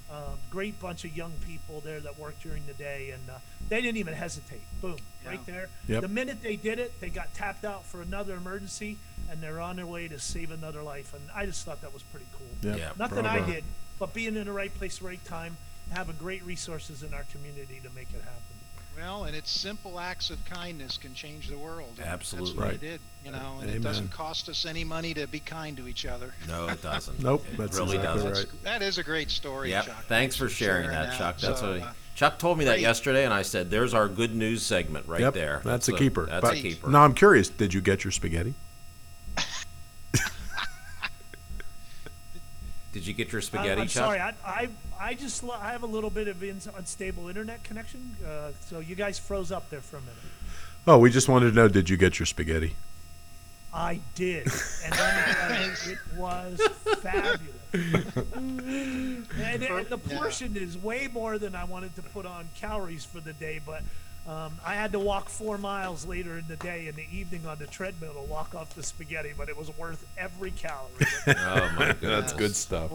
[0.09, 3.39] Uh, great bunch of young people there that worked during the day, and uh,
[3.69, 4.61] they didn't even hesitate.
[4.81, 4.97] Boom,
[5.27, 5.69] right there.
[5.89, 6.03] Yep.
[6.03, 8.99] The minute they did it, they got tapped out for another emergency,
[9.29, 11.13] and they're on their way to save another life.
[11.13, 12.71] And I just thought that was pretty cool.
[12.71, 12.77] Yeah.
[12.77, 12.91] Yeah.
[12.97, 13.65] Nothing I did,
[13.99, 15.57] but being in the right place, right time,
[15.91, 18.56] having great resources in our community to make it happen.
[18.97, 22.01] Well, and it's simple acts of kindness can change the world.
[22.03, 22.49] Absolutely.
[22.51, 22.75] That's what Right.
[22.75, 23.77] it did, you know, and Amen.
[23.77, 26.33] it doesn't cost us any money to be kind to each other.
[26.49, 27.23] No, it doesn't.
[27.23, 28.49] Nope, It that's really exactly doesn't.
[28.53, 28.63] right.
[28.65, 29.87] That is a great story, Yep.
[29.87, 30.05] Chuck.
[30.07, 31.39] Thanks for sharing that, Chuck.
[31.39, 32.83] That's So, a uh, Chuck told me that great.
[32.83, 36.25] yesterday, and I said, "There's our good news segment right yep, there." That's, a keeper.
[36.25, 36.89] That's but a keeper.
[36.89, 37.51] Now I'm curious.
[37.51, 38.55] Did you get your spaghetti?
[42.97, 44.69] Did you get your I- spaghetti, I'm sorry, I, I,
[44.99, 48.95] I just I have a little bit of ins- unstable internet connection, uh, so you
[48.95, 50.17] guys froze up there for a minute.
[50.87, 51.69] Oh, we just wanted to know.
[51.69, 52.75] Did you get your spaghetti?
[53.75, 54.47] I did,
[54.83, 56.61] and let me tell you, it was
[57.03, 58.17] fabulous.
[58.35, 59.27] and,
[59.63, 63.35] and the portion is way more than I wanted to put on calories for the
[63.35, 63.83] day, but
[64.29, 67.59] um, I had to walk four miles later in the day in the evening on
[67.59, 70.91] the treadmill to walk off the spaghetti, but it was worth every calorie.
[71.29, 72.91] oh my god, That's good stuff.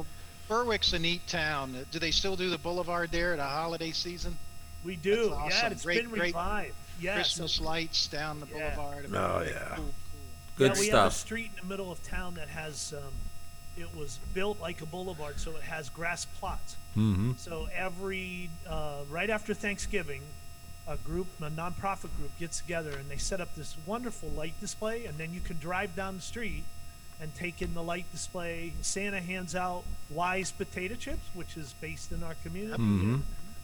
[0.50, 1.76] Berwick's a neat town.
[1.92, 4.38] Do they still do the boulevard there at a holiday season?
[4.84, 5.36] We do, That's yeah.
[5.36, 5.72] awesome.
[5.72, 6.76] It's Great- been great revived.
[7.00, 8.76] Yeah, so Christmas lights down the Yeah.
[8.76, 9.06] boulevard.
[9.14, 9.76] Oh, yeah.
[9.76, 9.94] Cool, cool.
[10.58, 11.14] Good yeah, we have a stuff.
[11.14, 13.14] street in the middle of town that has um,
[13.78, 16.76] it was built like a boulevard, so it has grass plots.
[16.98, 17.32] Mm-hmm.
[17.38, 20.22] So every uh, right after Thanksgiving,
[20.88, 25.06] a group, a nonprofit group, gets together and they set up this wonderful light display,
[25.06, 26.64] and then you can drive down the street
[27.20, 28.74] and take in the light display.
[28.82, 32.82] Santa hands out Wise potato chips, which is based in our community.
[32.82, 33.16] Mm-hmm.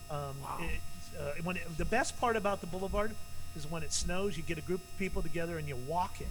[0.10, 0.80] Um, it,
[1.20, 3.12] uh, when it, the best part about the boulevard
[3.56, 6.28] is when it snows, you get a group of people together and you walk it.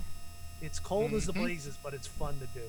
[0.62, 1.42] It's cold as the Mhm.
[1.42, 2.64] blazes, but it's fun to do.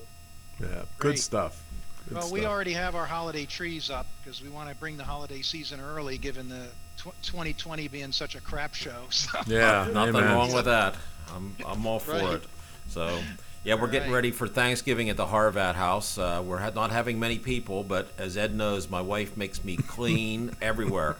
[0.60, 1.62] Yeah, good stuff.
[2.08, 5.04] Good Well, we already have our holiday trees up because we want to bring the
[5.04, 6.66] holiday season early, given the
[6.98, 9.04] tw- 2020 being such a crap show.
[9.10, 9.38] So.
[9.46, 10.34] Yeah, Nothing amen.
[10.34, 10.96] wrong with that.
[11.34, 12.34] I'm I'm all for Right.
[12.34, 12.42] it.
[12.88, 13.18] So,
[13.64, 14.16] yeah, we're getting Right.
[14.16, 16.16] ready for Thanksgiving at the Harvat house.
[16.16, 19.76] Uh, we're ha- not having many people, but as Ed knows, my wife makes me
[19.76, 21.16] clean everywhere.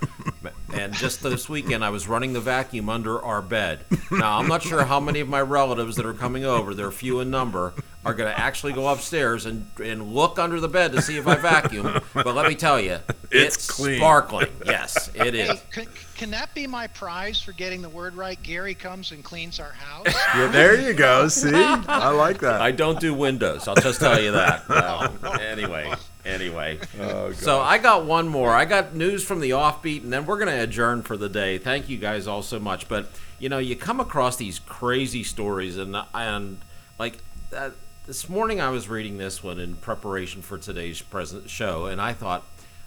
[0.73, 3.81] And just this weekend, I was running the vacuum under our bed.
[4.11, 7.21] Now, I'm not sure how many of my relatives that are coming over, they're few
[7.21, 7.75] in number,
[8.09, 11.27] are going to actually go upstairs and, and look under the bed to see if
[11.27, 12.01] I vacuum.
[12.15, 12.99] But let me tell you,
[13.31, 13.99] It's it's, clean.
[13.99, 14.49] sparkling.
[14.65, 15.49] Yes, it is.
[15.51, 15.87] Hey, can,
[16.17, 18.43] can that be my prize for getting the word right?
[18.43, 20.07] Gary comes and cleans our house.
[20.35, 21.29] Yeah, there you go.
[21.29, 22.61] See, I like that.
[22.61, 23.67] I don't do windows.
[23.69, 24.65] I'll just tell you that.
[24.69, 25.31] No.
[25.41, 25.93] Anyway,
[26.25, 26.79] anyway.
[27.01, 28.51] Oh, So I got one more.
[28.55, 31.59] I got news from the offbeat, and then we're going to adjourn for the day.
[31.59, 32.89] Thank you guys all so much.
[32.89, 36.59] But you know, you come across these crazy stories, and and
[36.99, 37.19] like
[37.57, 37.71] uh,
[38.09, 42.15] this morning, I was reading this one in preparation for today's present show, and I
[42.15, 42.43] thought,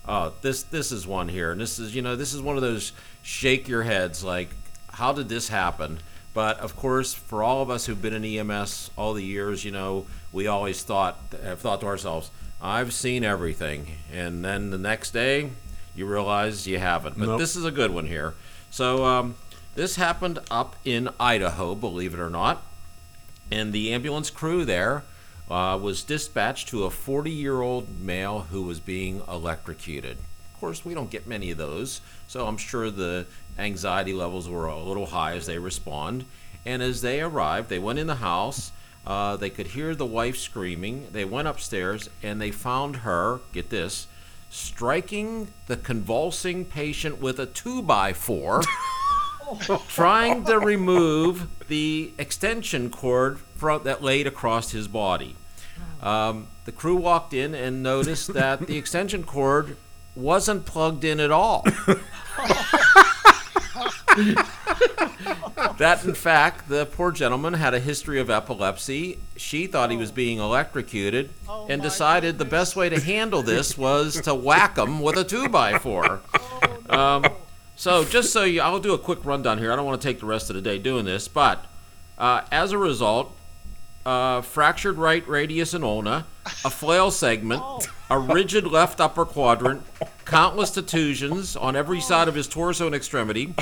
[0.07, 2.63] oh, this this is one here, and this is you know this is one of
[2.63, 2.91] those
[3.21, 4.49] shake your heads like,
[4.93, 5.99] how did this happen?
[6.33, 9.69] But of course, for all of us who've been in EMS all the years, you
[9.69, 15.11] know, we always thought have thought to ourselves, I've seen everything, and then the next
[15.11, 15.51] day,
[15.95, 17.19] you realize you haven't.
[17.19, 17.39] But Nope.
[17.39, 18.33] this is a good one here.
[18.71, 19.35] So um,
[19.75, 22.63] this happened up in Idaho, believe it or not,
[23.51, 25.03] and the ambulance crew there
[25.49, 30.17] uh, was dispatched to a 40-year-old male who was being electrocuted.
[30.53, 33.25] Of course, we don't get many of those, so I'm sure the
[33.57, 36.25] anxiety levels were a little high as they respond.
[36.65, 38.71] And as they arrived, they went in the house.
[39.05, 41.07] Uh, they could hear the wife screaming.
[41.11, 44.07] They went upstairs and they found her, get this,
[44.49, 48.61] striking the convulsing patient with a two by four,
[49.87, 55.35] trying to remove the extension cord from, that laid across his body.
[56.01, 59.77] Um, the crew walked in and noticed that the extension cord
[60.15, 61.63] wasn't plugged in at all.
[65.77, 69.19] that, in fact, the poor gentleman had a history of epilepsy.
[69.37, 73.77] She thought he was being electrocuted Oh, and decided the best way to handle this
[73.77, 76.21] was to whack him with a two by four.
[76.89, 77.25] Um,
[77.81, 79.73] so, just so you, I'll do a quick rundown here.
[79.73, 81.65] I don't want to take the rest of the day doing this, but
[82.15, 83.35] uh, as a result,
[84.05, 86.27] uh, fractured right radius and ulna,
[86.63, 87.63] a flail segment,
[88.11, 89.81] a rigid left upper quadrant,
[90.25, 93.55] countless contusions on every side of his torso and extremity,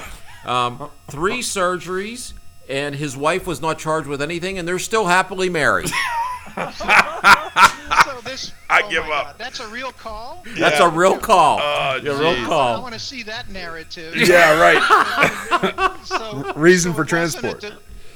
[0.45, 2.33] um, three surgeries,
[2.67, 5.89] and his wife was not charged with anything, and they're still happily married.
[8.19, 9.09] So this, I oh give up.
[9.09, 10.43] God, that's a real call.
[10.57, 11.59] That's a real call.
[11.61, 12.49] Oh, a real geez.
[12.49, 14.13] I want to see that narrative.
[14.17, 15.95] Yeah, right.
[16.03, 17.63] So, Reason so for it transport.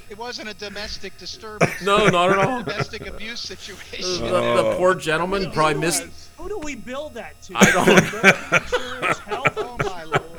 [0.09, 1.81] it wasn't a domestic disturbance.
[1.81, 2.63] No, not at all.
[2.63, 4.25] Domestic abuse situation.
[4.25, 4.75] The, the oh.
[4.77, 6.05] poor gentleman probably missed.
[6.37, 7.53] Who do we bill that to?
[7.55, 10.32] I don't- Insurance, health, Oh my lord!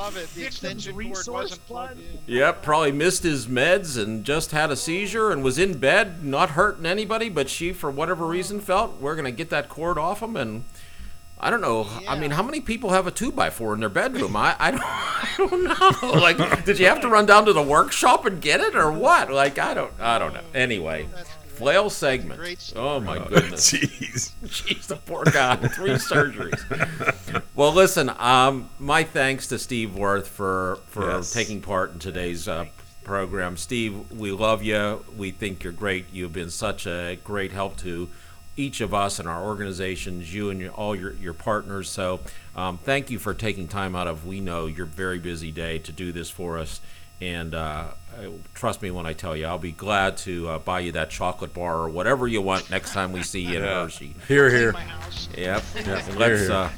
[0.00, 0.34] I love it.
[0.34, 2.18] The extension cord wasn't plugged in.
[2.26, 6.50] Yep, probably missed his meds and just had a seizure and was in bed, not
[6.50, 10.36] hurting anybody, but she, for whatever reason, felt we're gonna get that cord off him.
[10.36, 10.64] And
[11.38, 11.86] I don't know.
[12.08, 14.36] I mean, how many people have a two by four in their bedroom?
[14.36, 16.12] I, I don't, I don't know.
[16.20, 19.30] Like, did you have to run down to the workshop and get it, or what?
[19.30, 20.40] Like, I don't, I don't know.
[20.54, 21.08] Anyway,
[21.60, 22.40] flail segment.
[22.76, 23.70] Oh my goodness.
[23.72, 24.32] Jeez.
[24.44, 25.56] Jeez, the poor guy.
[25.56, 27.42] Three surgeries.
[27.54, 28.10] Well, listen.
[28.18, 31.32] Um, my thanks to Steve Wirth for for Yes.
[31.32, 32.66] taking part in today's uh,
[33.04, 33.56] program.
[33.56, 35.04] Steve, we love you.
[35.16, 36.06] We think you're great.
[36.12, 38.08] You've been such a great help to
[38.56, 40.32] each of us and our organizations.
[40.34, 41.88] You and your, all your your partners.
[41.90, 42.20] So,
[42.56, 45.92] um, thank you for taking time out of we know your very busy day to
[45.92, 46.80] do this for us.
[47.20, 47.92] And uh, I-
[48.54, 51.54] trust me when I tell you, I'll be glad to uh, buy you that chocolate
[51.54, 54.14] bar or whatever you want next time we see you in Hershey.
[54.28, 54.72] Here, here.
[54.72, 55.28] my house.
[55.36, 55.62] Yep.
[56.16, 56.52] Let's here.
[56.52, 56.70] uh,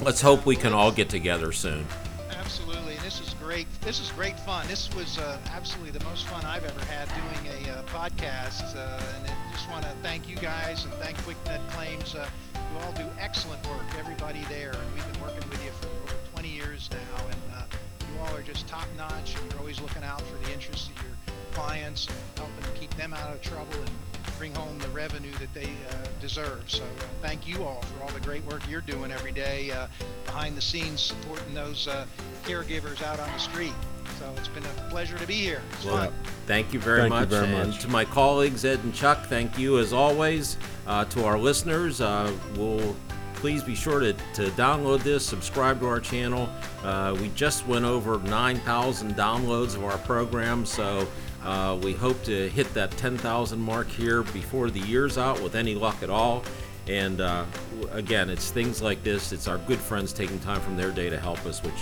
[0.00, 1.86] let's hope we can all get together soon.
[2.30, 3.66] Absolutely, this is great.
[3.82, 4.66] This is great fun.
[4.66, 8.76] This was uh, absolutely the most fun I've ever had doing a uh, podcast.
[8.76, 12.14] Uh, and I just want to thank you guys and thank Quick-Med Claims.
[12.14, 13.84] Uh, you all do excellent work.
[13.98, 17.26] Everybody there, and we've been working with you for over 20 years now.
[17.26, 17.78] And uh, you
[18.22, 21.12] all are just top notch, and you're always looking out for the interests of your
[21.52, 23.90] clients, and helping to keep them out of trouble and
[24.38, 26.62] bring home the revenue that they uh, deserve.
[26.66, 29.86] So uh, thank you all for all the great work you're doing every day uh,
[30.24, 32.06] behind the scenes, supporting those uh,
[32.44, 33.74] caregivers out on the street.
[34.18, 35.62] So it's been a pleasure to be here.
[35.72, 36.12] It's fun.
[36.46, 37.28] Thank you very Thank you much.
[37.28, 37.80] very and much.
[37.82, 40.56] to my colleagues, Ed and Chuck, thank you as always.
[40.86, 42.96] Uh, to our listeners, uh, we'll
[43.42, 46.48] please be sure to, to download this, subscribe to our channel.
[46.84, 51.08] Uh, we just went over 9,000 downloads of our program, so
[51.42, 55.74] uh, we hope to hit that 10,000 mark here before the year's out with any
[55.74, 56.44] luck at all.
[56.86, 57.44] And uh,
[57.90, 59.32] again, it's things like this.
[59.32, 61.74] It's our good friends taking time from their day to help us, which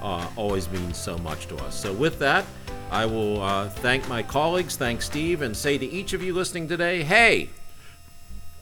[0.00, 1.74] uh, always means so much to us.
[1.74, 2.44] So, with that,
[2.92, 6.68] I will uh, thank my colleagues, thank Steve, and say to each of you listening
[6.68, 7.50] today, hey,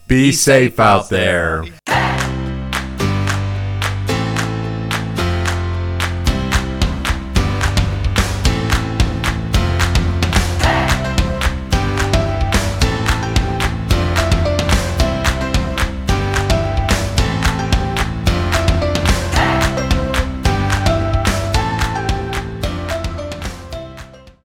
[0.09, 1.64] Be, safe safe out out there.